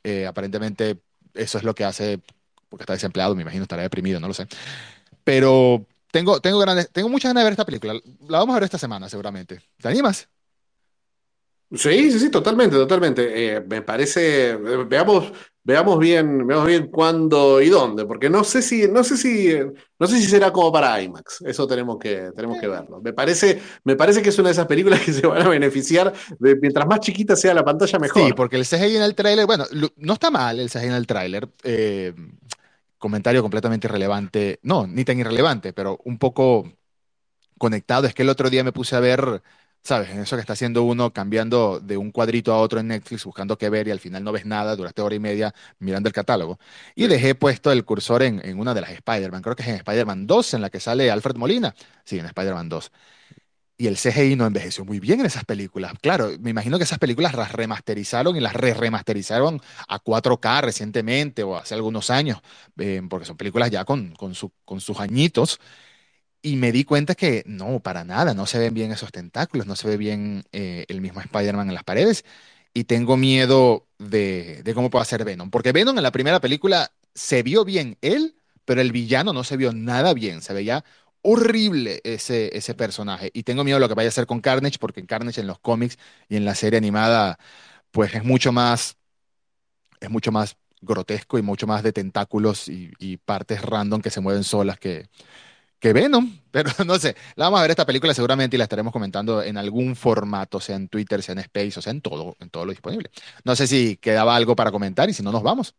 Eh, 0.04 0.28
aparentemente 0.28 1.00
eso 1.34 1.58
es 1.58 1.64
lo 1.64 1.74
que 1.74 1.84
hace, 1.84 2.20
porque 2.70 2.84
está 2.84 2.94
desempleado, 2.94 3.36
me 3.36 3.42
imagino 3.42 3.64
estará 3.64 3.82
deprimido, 3.84 4.20
no 4.20 4.28
lo 4.28 4.34
sé. 4.34 4.48
Pero 5.24 5.88
tengo, 6.12 6.40
tengo, 6.40 6.60
grandes, 6.60 6.90
tengo 6.92 7.10
muchas 7.10 7.30
ganas 7.30 7.42
de 7.42 7.46
ver 7.46 7.54
esta 7.54 7.66
película. 7.66 7.94
La 8.28 8.40
vamos 8.40 8.54
a 8.54 8.60
ver 8.60 8.66
esta 8.66 8.78
semana, 8.78 9.10
seguramente. 9.10 9.62
¿Te 9.82 9.88
animas? 9.88 10.28
Sí, 11.74 12.12
sí, 12.12 12.20
sí, 12.20 12.30
totalmente, 12.30 12.76
totalmente. 12.76 13.56
Eh, 13.56 13.62
me 13.62 13.82
parece, 13.82 14.50
eh, 14.50 14.58
veamos, 14.86 15.32
veamos 15.64 16.00
bien, 16.00 16.46
veamos 16.46 16.68
bien 16.68 16.88
cuándo 16.88 17.62
y 17.62 17.70
dónde, 17.70 18.06
porque 18.06 18.30
no 18.30 18.44
sé 18.44 18.62
si, 18.62 18.90
no 18.90 19.06
sé 19.06 19.16
si, 19.16 19.56
no 19.98 20.06
sé 20.06 20.18
si 20.18 20.26
será 20.26 20.52
como 20.52 20.70
para 20.70 21.02
IMAX. 21.02 21.42
Eso 21.44 21.66
tenemos 21.68 21.98
que, 21.98 22.30
tenemos 22.36 22.60
que 22.60 22.68
verlo. 22.68 23.00
Me 23.02 23.14
parece, 23.14 23.62
me 23.86 23.96
parece 23.96 24.22
que 24.22 24.30
es 24.30 24.40
una 24.40 24.50
de 24.50 24.54
esas 24.54 24.68
películas 24.68 25.00
que 25.06 25.14
se 25.14 25.26
van 25.26 25.44
a 25.44 25.48
beneficiar 25.48 26.12
de 26.40 26.58
mientras 26.58 26.86
más 26.88 27.00
chiquita 27.00 27.38
sea 27.38 27.54
la 27.54 27.64
pantalla, 27.64 28.00
mejor. 28.00 28.22
Sí, 28.22 28.34
porque 28.34 28.58
el 28.58 28.66
CGI 28.66 28.98
en 28.98 29.04
el 29.04 29.16
tráiler, 29.16 29.46
bueno, 29.46 29.64
no 29.96 30.14
está 30.14 30.30
mal 30.30 30.60
el 30.60 30.70
CGI 30.70 30.88
en 30.88 30.92
el 30.92 31.08
tráiler. 31.08 31.48
Eh, 31.64 32.14
comentario 33.02 33.44
completamente 33.44 33.88
irrelevante, 33.88 34.62
no, 34.64 34.88
ni 34.88 35.06
tan 35.06 35.20
irrelevante, 35.20 35.74
pero 35.74 36.00
un 36.06 36.20
poco 36.20 36.72
conectado. 37.58 38.08
Es 38.08 38.14
que 38.14 38.24
el 38.24 38.30
otro 38.30 38.50
día 38.50 38.64
me 38.64 38.72
puse 38.74 38.96
a 38.96 39.00
ver, 39.00 39.42
¿sabes? 39.84 40.10
Eso 40.12 40.36
que 40.36 40.42
está 40.42 40.54
haciendo 40.54 40.84
uno 40.84 41.14
cambiando 41.14 41.80
de 41.80 41.98
un 41.98 42.12
cuadrito 42.12 42.54
a 42.54 42.60
otro 42.60 42.80
en 42.80 42.88
Netflix, 42.88 43.26
buscando 43.26 43.58
qué 43.58 43.70
ver 43.70 43.88
y 43.88 43.92
al 43.92 44.00
final 44.00 44.24
no 44.24 44.32
ves 44.32 44.46
nada, 44.46 44.76
duraste 44.76 45.02
hora 45.02 45.16
y 45.16 45.20
media 45.20 45.54
mirando 45.80 46.08
el 46.10 46.14
catálogo. 46.14 46.60
Y 46.96 47.08
dejé 47.08 47.36
puesto 47.36 47.72
el 47.72 47.86
cursor 47.86 48.24
en, 48.24 48.42
en 48.46 48.60
una 48.60 48.74
de 48.74 48.82
las 48.82 48.92
Spider-Man, 48.92 49.42
creo 49.42 49.56
que 49.56 49.64
es 49.64 49.70
en 49.70 49.76
Spider-Man 49.76 50.28
2, 50.28 50.54
en 50.54 50.62
la 50.62 50.70
que 50.70 50.80
sale 50.80 51.12
Alfred 51.12 51.36
Molina. 51.36 51.76
Sí, 52.06 52.20
en 52.20 52.26
Spider-Man 52.26 52.70
2 52.70 52.92
y 53.82 53.88
el 53.88 53.98
CGI 53.98 54.36
no 54.36 54.46
envejeció 54.46 54.86
muy 54.86 55.00
bien 55.00 55.22
en 55.22 55.26
esas 55.26 55.44
películas. 55.44 55.94
Claro, 56.02 56.30
me 56.40 56.52
imagino 56.52 56.78
que 56.78 56.84
esas 56.84 57.00
películas 57.00 57.34
las 57.34 57.52
remasterizaron 57.52 58.36
y 58.36 58.40
las 58.40 58.54
re-remasterizaron 58.54 59.60
a 59.88 60.00
4K 60.00 60.62
recientemente 60.62 61.42
o 61.42 61.58
hace 61.58 61.74
algunos 61.74 62.12
años, 62.12 62.42
eh, 62.78 63.02
porque 63.10 63.26
son 63.26 63.38
películas 63.38 63.72
ya 63.72 63.84
con, 63.84 64.14
con, 64.14 64.36
sus 64.36 65.00
añitos. 65.00 65.60
Y 66.44 66.58
me 66.58 66.72
di 66.72 66.84
cuenta 66.84 67.16
que 67.16 67.44
no, 67.48 67.80
para 67.80 68.04
nada, 68.04 68.36
no 68.36 68.46
se 68.46 68.60
ven 68.60 68.76
bien 68.76 68.92
esos 68.92 69.12
tentáculos, 69.12 69.66
no 69.66 69.76
se 69.76 69.88
ve 69.88 69.98
bien 69.98 70.44
eh, 70.52 70.86
el 70.88 71.02
mismo 71.02 71.20
Spider-Man 71.20 71.70
en 71.70 71.74
las 71.74 71.84
paredes. 71.84 72.24
Y 72.76 72.84
tengo 72.84 73.18
miedo 73.18 73.88
de, 73.98 74.62
de 74.64 74.74
cómo 74.76 74.92
puede 74.92 75.06
ser 75.06 75.26
Venom, 75.26 75.50
porque 75.50 75.72
Venom 75.72 75.98
en 75.98 76.04
la 76.04 76.12
primera 76.12 76.40
película 76.40 76.92
se 77.16 77.42
vio 77.42 77.66
bien 77.66 77.98
él, 78.02 78.36
pero 78.64 78.80
el 78.82 78.92
villano 78.92 79.34
no 79.34 79.44
se 79.44 79.58
vio 79.58 79.74
nada 79.74 80.14
bien, 80.14 80.44
se 80.44 80.54
veía 80.54 80.86
horrible 81.22 82.02
ese, 82.04 82.56
ese 82.58 82.74
personaje. 82.74 83.32
Y 83.34 83.44
tengo 83.44 83.64
miedo 83.64 83.78
de 83.78 83.82
lo 83.82 83.88
que 83.90 83.96
vaya 83.96 84.08
a 84.08 84.10
hacer 84.10 84.28
con 84.28 84.42
Carnage, 84.42 84.80
porque 84.80 85.00
en 85.00 85.06
Carnage 85.06 85.42
en 85.42 85.48
los 85.48 85.60
cómics 85.60 85.98
y 86.30 86.36
en 86.38 86.46
la 86.46 86.56
serie 86.56 86.78
animada, 86.78 87.40
pues 87.92 88.14
es 88.16 88.24
mucho 88.24 88.52
más, 88.52 88.98
es 90.00 90.10
mucho 90.10 90.32
más 90.32 90.58
grotesco 90.82 91.38
y 91.38 91.42
mucho 91.44 91.68
más 91.68 91.84
de 91.84 91.94
tentáculos 91.94 92.68
y, 92.68 93.18
partes 93.18 93.62
random 93.62 94.02
que 94.02 94.10
se 94.10 94.22
mueven 94.22 94.44
solas 94.44 94.80
que, 94.80 95.08
que 95.80 95.94
Venom. 95.94 96.40
Pero 96.52 96.72
no 96.86 96.98
sé, 97.00 97.16
la 97.36 97.46
vamos 97.46 97.60
a 97.60 97.62
ver 97.64 97.72
esta 97.72 97.86
película 97.86 98.14
seguramente 98.14 98.58
y 98.58 98.60
la 98.60 98.66
estaremos 98.66 98.94
comentando 98.94 99.42
en 99.44 99.58
algún 99.58 99.96
formato, 99.96 100.60
sea 100.60 100.76
en 100.76 100.90
Twitter, 100.90 101.24
sea 101.24 101.34
en 101.34 101.40
Space, 101.40 101.80
o 101.80 101.82
sea 101.82 101.92
en 101.92 102.02
todo, 102.02 102.36
en 102.40 102.50
todo 102.50 102.66
lo 102.66 102.72
disponible. 102.72 103.12
No 103.44 103.56
sé 103.56 103.68
si 103.68 103.98
quedaba 103.98 104.36
algo 104.36 104.56
para 104.56 104.72
comentar 104.72 105.10
y 105.10 105.14
si 105.14 105.24
no 105.24 105.32
nos 105.32 105.44
vamos. 105.44 105.76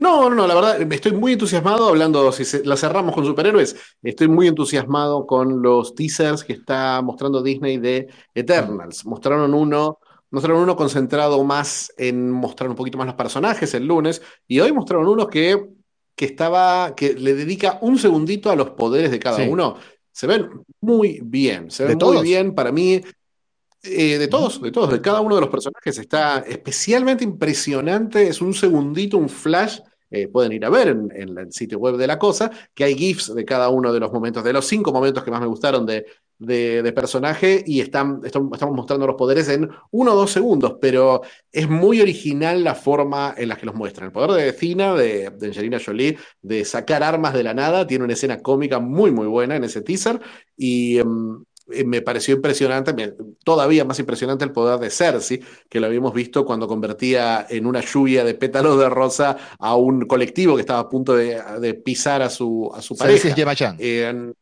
No, 0.00 0.28
no, 0.28 0.34
no, 0.34 0.46
la 0.46 0.54
verdad, 0.54 0.92
estoy 0.92 1.12
muy 1.12 1.32
entusiasmado, 1.32 1.88
hablando, 1.88 2.30
si 2.32 2.44
la 2.64 2.76
cerramos 2.76 3.14
con 3.14 3.24
superhéroes, 3.24 3.76
estoy 4.02 4.28
muy 4.28 4.46
entusiasmado 4.46 5.26
con 5.26 5.62
los 5.62 5.94
teasers 5.94 6.44
que 6.44 6.52
está 6.54 7.00
mostrando 7.02 7.42
Disney 7.42 7.78
de 7.78 8.08
Eternals. 8.34 9.04
Mostraron 9.06 9.54
uno, 9.54 9.98
mostraron 10.30 10.62
uno 10.62 10.76
concentrado 10.76 11.42
más 11.44 11.92
en 11.96 12.30
mostrar 12.30 12.70
un 12.70 12.76
poquito 12.76 12.98
más 12.98 13.06
los 13.06 13.16
personajes 13.16 13.74
el 13.74 13.86
lunes, 13.86 14.22
y 14.46 14.60
hoy 14.60 14.72
mostraron 14.72 15.08
uno 15.08 15.26
que, 15.28 15.66
que 16.14 16.24
estaba, 16.24 16.94
que 16.94 17.14
le 17.14 17.34
dedica 17.34 17.78
un 17.80 17.98
segundito 17.98 18.50
a 18.50 18.56
los 18.56 18.70
poderes 18.70 19.10
de 19.10 19.18
cada 19.18 19.42
uno. 19.48 19.76
Se 20.10 20.26
ven 20.26 20.48
muy 20.80 21.20
bien, 21.22 21.70
se 21.70 21.84
ven 21.84 21.98
muy 21.98 22.22
bien. 22.22 22.52
Para 22.52 22.72
mí, 22.72 23.00
eh, 23.82 24.18
de 24.18 24.28
todos, 24.28 24.60
de 24.60 24.72
todos, 24.72 24.90
de 24.90 25.00
cada 25.00 25.20
uno 25.20 25.36
de 25.36 25.40
los 25.40 25.50
personajes. 25.50 25.98
Está 25.98 26.38
especialmente 26.40 27.24
impresionante, 27.24 28.28
es 28.28 28.40
un 28.40 28.54
segundito, 28.54 29.18
un 29.18 29.28
flash. 29.28 29.78
Eh, 30.10 30.26
pueden 30.26 30.52
ir 30.52 30.64
a 30.64 30.70
ver 30.70 30.88
en, 30.88 31.38
el 31.38 31.52
sitio 31.52 31.78
web 31.78 31.96
de 31.96 32.06
la 32.06 32.18
cosa, 32.18 32.50
que 32.74 32.82
hay 32.84 32.94
GIFs 32.94 33.34
de 33.34 33.44
cada 33.44 33.68
uno 33.68 33.92
de 33.92 34.00
los 34.00 34.10
momentos, 34.10 34.42
de 34.42 34.54
los 34.54 34.66
cinco 34.66 34.90
momentos 34.90 35.22
que 35.22 35.30
más 35.30 35.40
me 35.40 35.46
gustaron 35.46 35.84
de, 35.84 36.06
de, 36.38 36.92
personaje, 36.94 37.62
y 37.66 37.80
están, 37.82 38.22
estamos 38.24 38.74
mostrando 38.74 39.06
los 39.06 39.16
poderes 39.16 39.50
en 39.50 39.68
uno 39.90 40.14
o 40.14 40.16
dos 40.16 40.30
segundos, 40.30 40.76
pero 40.80 41.20
es 41.52 41.68
muy 41.68 42.00
original 42.00 42.64
la 42.64 42.74
forma 42.74 43.34
en 43.36 43.50
la 43.50 43.56
que 43.56 43.66
los 43.66 43.74
muestran. 43.74 44.06
El 44.06 44.12
poder 44.12 44.30
de 44.30 44.52
Cina, 44.58 44.94
de, 44.94 45.28
de 45.28 45.46
Angelina 45.48 45.78
Jolie, 45.84 46.16
de 46.40 46.64
sacar 46.64 47.02
armas 47.02 47.34
de 47.34 47.42
la 47.42 47.52
nada, 47.52 47.86
tiene 47.86 48.04
una 48.04 48.14
escena 48.14 48.40
cómica 48.40 48.78
muy, 48.78 49.10
muy 49.10 49.26
buena 49.26 49.56
en 49.56 49.64
ese 49.64 49.82
teaser, 49.82 50.20
y. 50.56 50.98
Em, 50.98 51.44
me 51.84 52.02
pareció 52.02 52.34
impresionante, 52.34 53.14
todavía 53.44 53.84
más 53.84 53.98
impresionante 53.98 54.44
el 54.44 54.52
poder 54.52 54.78
de 54.78 54.90
Cersei, 54.90 55.40
que 55.68 55.80
lo 55.80 55.86
habíamos 55.86 56.14
visto 56.14 56.44
cuando 56.44 56.66
convertía 56.66 57.46
en 57.48 57.66
una 57.66 57.80
lluvia 57.80 58.24
de 58.24 58.34
pétalos 58.34 58.78
de 58.78 58.88
rosa 58.88 59.36
a 59.58 59.76
un 59.76 60.06
colectivo 60.06 60.54
que 60.54 60.60
estaba 60.60 60.80
a 60.80 60.88
punto 60.88 61.14
de, 61.14 61.74
pisar 61.84 62.22
a 62.22 62.30
su, 62.30 62.70
a 62.74 62.82
su 62.82 62.96
pareja. 62.96 63.34
Cersei 63.34 63.76
eh, 63.78 64.32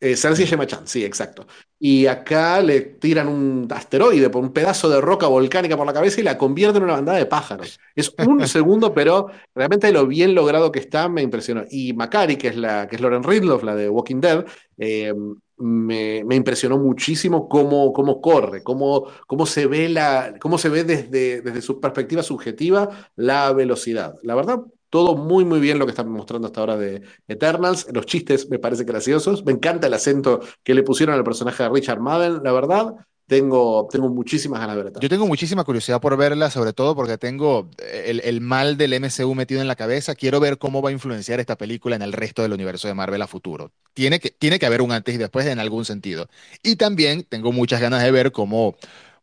eh, 0.00 0.16
Cersei 0.16 0.46
Yemachan, 0.46 0.86
sí, 0.86 1.04
exacto. 1.04 1.46
Y 1.78 2.06
acá 2.06 2.62
le 2.62 2.80
tiran 2.80 3.28
un 3.28 3.68
asteroide 3.70 4.30
un 4.34 4.52
pedazo 4.52 4.88
de 4.88 5.00
roca 5.00 5.26
volcánica 5.26 5.76
por 5.76 5.86
la 5.86 5.92
cabeza 5.92 6.20
y 6.20 6.24
la 6.24 6.38
convierten 6.38 6.78
en 6.78 6.84
una 6.84 6.94
bandada 6.94 7.18
de 7.18 7.26
pájaros. 7.26 7.78
Es 7.94 8.14
un 8.26 8.46
segundo, 8.48 8.94
pero 8.94 9.26
realmente 9.54 9.92
lo 9.92 10.06
bien 10.06 10.34
logrado 10.34 10.72
que 10.72 10.78
está 10.78 11.08
me 11.10 11.20
impresionó. 11.20 11.64
Y 11.70 11.92
Macari, 11.92 12.36
que 12.36 12.48
es, 12.48 12.56
la, 12.56 12.88
que 12.88 12.96
es 12.96 13.02
Lauren 13.02 13.22
Ridloff, 13.22 13.62
la 13.62 13.74
de 13.74 13.90
Walking 13.90 14.20
Dead, 14.20 14.46
eh, 14.78 15.12
me, 15.58 16.34
impresionó 16.34 16.78
muchísimo 16.78 17.46
cómo, 17.46 17.92
cómo 17.92 18.22
corre, 18.22 18.62
cómo, 18.62 19.06
cómo, 19.26 19.44
se 19.44 19.66
ve, 19.66 19.90
la, 19.90 20.34
cómo 20.40 20.56
se 20.56 20.70
ve 20.70 20.84
desde, 20.84 21.42
desde 21.42 21.60
su 21.60 21.78
perspectiva 21.78 22.22
subjetiva 22.22 22.88
la 23.16 23.52
velocidad. 23.52 24.14
La 24.22 24.34
verdad, 24.34 24.60
todo 24.90 25.16
muy, 25.16 25.44
muy 25.44 25.60
bien 25.60 25.78
lo 25.78 25.86
que 25.86 25.90
están 25.90 26.10
mostrando 26.10 26.46
hasta 26.46 26.60
ahora 26.60 26.76
de 26.76 27.02
Eternals. 27.28 27.86
Los 27.92 28.06
chistes 28.06 28.50
me 28.50 28.58
parecen 28.58 28.86
graciosos. 28.86 29.44
Me 29.44 29.52
encanta 29.52 29.86
el 29.86 29.94
acento 29.94 30.40
que 30.62 30.74
le 30.74 30.82
pusieron 30.82 31.14
al 31.14 31.24
personaje 31.24 31.62
de 31.62 31.68
Richard 31.70 32.00
Madden, 32.00 32.40
la 32.42 32.52
verdad 32.52 32.94
tengo, 33.30 33.86
tengo 33.88 34.08
muchísimas 34.08 34.58
ganas 34.58 34.74
de 34.74 34.82
verla. 34.82 35.00
Yo 35.00 35.08
tengo 35.08 35.24
muchísima 35.24 35.62
curiosidad 35.62 36.00
por 36.00 36.16
verla, 36.16 36.50
sobre 36.50 36.72
todo 36.72 36.96
porque 36.96 37.16
tengo 37.16 37.70
el, 37.78 38.18
el, 38.24 38.40
mal 38.40 38.76
del 38.76 38.92
MCU 38.92 39.36
metido 39.36 39.60
en 39.60 39.68
la 39.68 39.76
cabeza. 39.76 40.16
Quiero 40.16 40.40
ver 40.40 40.58
cómo 40.58 40.82
va 40.82 40.88
a 40.88 40.92
influenciar 40.92 41.38
esta 41.38 41.56
película 41.56 41.94
en 41.94 42.02
el 42.02 42.12
resto 42.12 42.42
del 42.42 42.52
universo 42.52 42.88
de 42.88 42.94
Marvel 42.94 43.22
a 43.22 43.28
futuro. 43.28 43.70
Tiene 43.94 44.18
que, 44.18 44.30
tiene 44.30 44.58
que 44.58 44.66
haber 44.66 44.82
un 44.82 44.90
antes 44.90 45.14
y 45.14 45.18
después 45.18 45.46
en 45.46 45.60
algún 45.60 45.84
sentido. 45.84 46.28
Y 46.64 46.74
también 46.74 47.22
tengo 47.22 47.52
muchas 47.52 47.80
ganas 47.80 48.02
de 48.02 48.10
ver 48.10 48.32
cómo, 48.32 48.74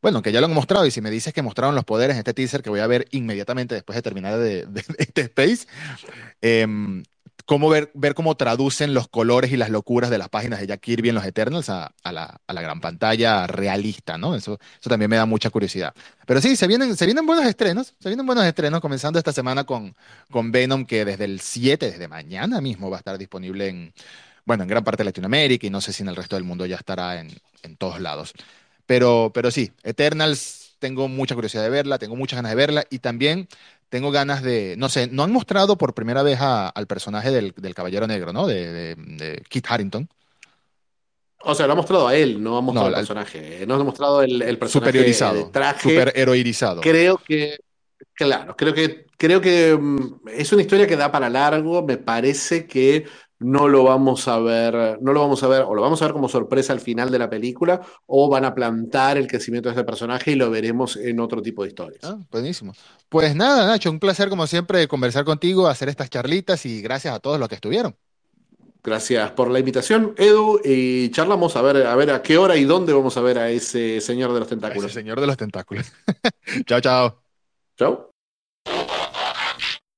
bueno, 0.01 0.21
que 0.21 0.31
ya 0.31 0.39
lo 0.39 0.47
han 0.47 0.53
mostrado, 0.53 0.86
y 0.86 0.91
si 0.91 1.01
me 1.01 1.12
dices 1.12 1.33
que 1.33 1.41
mostraron 1.41 1.75
los 1.75 1.86
poderes 1.86 2.15
en 2.15 2.19
este 2.19 2.33
teaser 2.33 2.62
que 2.62 2.69
voy 2.69 2.79
a 2.79 2.88
ver 2.88 3.07
inmediatamente 3.12 3.75
después 3.75 3.95
de 3.95 4.01
terminar 4.01 4.38
de, 4.38 4.67
este 4.97 5.21
Space, 5.21 5.67
eh, 6.41 7.03
cómo 7.47 7.69
ver, 7.69 7.91
cómo 8.13 8.36
traducen 8.36 8.93
los 8.93 9.07
colores 9.07 9.51
y 9.53 9.57
las 9.57 9.69
locuras 9.69 10.10
de 10.10 10.17
las 10.17 10.27
páginas 10.27 10.60
de 10.60 10.67
Jack 10.67 10.81
Kirby 10.81 11.10
en 11.10 11.15
los 11.15 11.25
Eternals 11.25 11.69
a, 11.69 11.93
la, 12.03 12.39
gran 12.47 12.81
pantalla 12.81 13.47
realista, 13.47 14.17
¿no? 14.17 14.36
Eso, 14.36 14.60
también 14.81 15.10
me 15.10 15.15
da 15.15 15.25
mucha 15.25 15.49
curiosidad. 15.49 15.93
Pero 16.25 16.41
sí, 16.41 16.57
se 16.57 16.67
vienen, 16.67 16.97
se 16.97 17.05
vienen 17.05 17.25
buenos 17.25 17.45
estrenos, 17.45 17.95
se 17.99 18.10
vienen 18.10 18.25
buenos 18.25 18.45
estrenos, 18.45 18.81
comenzando 18.81 19.17
esta 19.17 19.31
semana 19.31 19.63
con, 19.63 19.95
con 20.29 20.51
Venom, 20.51 20.86
que 20.86 21.05
desde 21.05 21.23
el 21.23 21.39
7, 21.39 21.91
desde 21.91 22.07
mañana 22.10 22.60
mismo, 22.60 22.89
va 22.89 22.97
a 22.97 22.99
estar 22.99 23.17
disponible 23.17 23.69
en, 23.69 23.93
bueno, 24.43 24.63
en 24.63 24.69
gran 24.69 24.83
parte 24.83 25.03
de 25.03 25.05
Latinoamérica 25.05 25.65
y 25.65 25.69
no 25.69 25.79
sé 25.79 25.93
si 25.93 26.03
en 26.03 26.10
el 26.10 26.17
resto 26.17 26.36
del 26.36 26.43
mundo 26.43 26.65
ya 26.65 26.75
estará 26.75 27.21
en, 27.21 27.31
en 27.63 27.77
todos 27.77 28.01
lados. 28.01 28.33
Pero, 28.88 29.32
pero 29.34 29.52
sí, 29.52 29.71
Eternals, 29.84 30.76
tengo 30.80 31.08
mucha 31.08 31.36
curiosidad 31.36 31.63
de 31.63 31.69
verla, 31.69 32.00
tengo 32.00 32.15
muchas 32.15 32.38
ganas 32.38 32.52
de 32.52 32.56
verla 32.56 32.86
y 32.89 33.00
también 33.00 33.47
tengo 33.89 34.12
ganas 34.12 34.41
de, 34.41 34.76
no 34.78 34.89
sé, 34.89 35.08
no 35.12 35.23
han 35.23 35.32
mostrado 35.32 35.78
por 35.78 35.93
primera 35.93 36.23
vez 36.23 36.39
al 36.41 36.88
personaje 36.88 37.32
del, 37.32 37.54
Caballero 37.76 38.08
Negro, 38.08 38.34
¿no? 38.34 38.47
De, 38.47 39.43
Kit 39.50 39.65
Harrington. 39.69 40.10
O 41.43 41.54
sea, 41.54 41.67
lo 41.67 41.73
ha 41.73 41.76
mostrado 41.76 42.08
a 42.08 42.15
él, 42.15 42.41
no 42.41 42.58
ha 42.58 42.62
mostrado 42.62 42.88
al 42.88 42.95
personaje. 42.95 43.65
No 43.67 43.76
ha 43.76 43.84
mostrado 43.84 44.21
el, 44.23 44.41
el 44.41 44.58
personaje 44.58 44.89
superiorizado, 44.89 45.50
traje. 45.52 45.89
Super 45.89 46.13
heroizado. 46.15 46.82
Creo 46.82 47.17
que, 47.17 47.60
claro, 48.13 48.56
creo 48.58 48.73
que, 48.73 49.06
creo 49.17 49.39
que 49.39 49.78
mm, 49.80 50.30
es 50.34 50.52
una 50.52 50.62
historia 50.63 50.88
que 50.88 50.97
da 50.97 51.12
para 51.12 51.30
largo. 51.30 51.84
Me 51.84 51.97
parece 51.97 52.65
que 52.65 53.06
no 53.39 53.67
lo 53.67 53.84
vamos 53.84 54.28
a 54.28 54.39
ver, 54.39 54.97
no 55.02 55.13
lo 55.13 55.21
vamos 55.21 55.43
a 55.43 55.47
ver, 55.47 55.62
o 55.62 55.76
lo 55.76 55.82
vamos 55.82 56.02
a 56.02 56.06
ver 56.06 56.13
como 56.13 56.30
sorpresa 56.30 56.73
al 56.73 56.80
final 56.80 57.12
de 57.12 57.19
la 57.19 57.30
película, 57.30 57.82
o 58.06 58.30
van 58.30 58.45
a 58.45 58.56
plantar 58.56 59.17
el 59.17 59.28
crecimiento 59.28 59.69
de 59.69 59.73
este 59.73 59.84
personaje 59.84 60.32
y 60.32 60.36
lo 60.36 60.50
veremos 60.50 60.97
en 60.97 61.19
otro 61.19 61.41
tipo 61.41 61.63
de 61.63 61.69
historias. 61.69 62.04
Ah, 62.04 62.17
buenísimo. 62.32 62.73
Pues 63.10 63.36
nada, 63.36 63.67
Nacho, 63.67 63.91
un 63.91 64.00
placer 64.00 64.30
como 64.30 64.47
siempre 64.47 64.88
conversar 64.88 65.26
contigo, 65.26 65.67
hacer 65.67 65.89
estas 65.89 66.10
charlitas 66.10 66.65
y 66.65 66.82
gracias 66.82 67.13
a 67.13 67.19
todos 67.19 67.39
los 67.39 67.47
que 67.47 67.56
estuvieron. 67.56 67.95
Gracias 68.84 69.32
por 69.32 69.52
la 69.52 69.60
invitación, 69.60 70.13
Edu, 70.17 70.62
y 70.63 71.10
charlamos 71.10 71.56
a 71.58 71.62
ver, 71.62 71.86
a 71.86 71.95
ver 71.95 72.10
a 72.12 72.21
qué 72.21 72.38
hora 72.38 72.56
y 72.56 72.63
dónde 72.63 72.93
vamos 72.93 73.17
a 73.17 73.21
ver 73.21 73.38
a 73.38 73.50
ese 73.50 74.00
señor 74.00 74.34
de 74.34 74.39
los 74.39 74.47
tentáculos. 74.47 74.91
ese 74.91 75.02
señor 75.02 75.19
de 75.19 75.28
los 75.28 75.36
tentáculos. 75.36 75.91
chao, 76.65 76.80
chao. 76.80 77.21
Chao. 77.78 78.16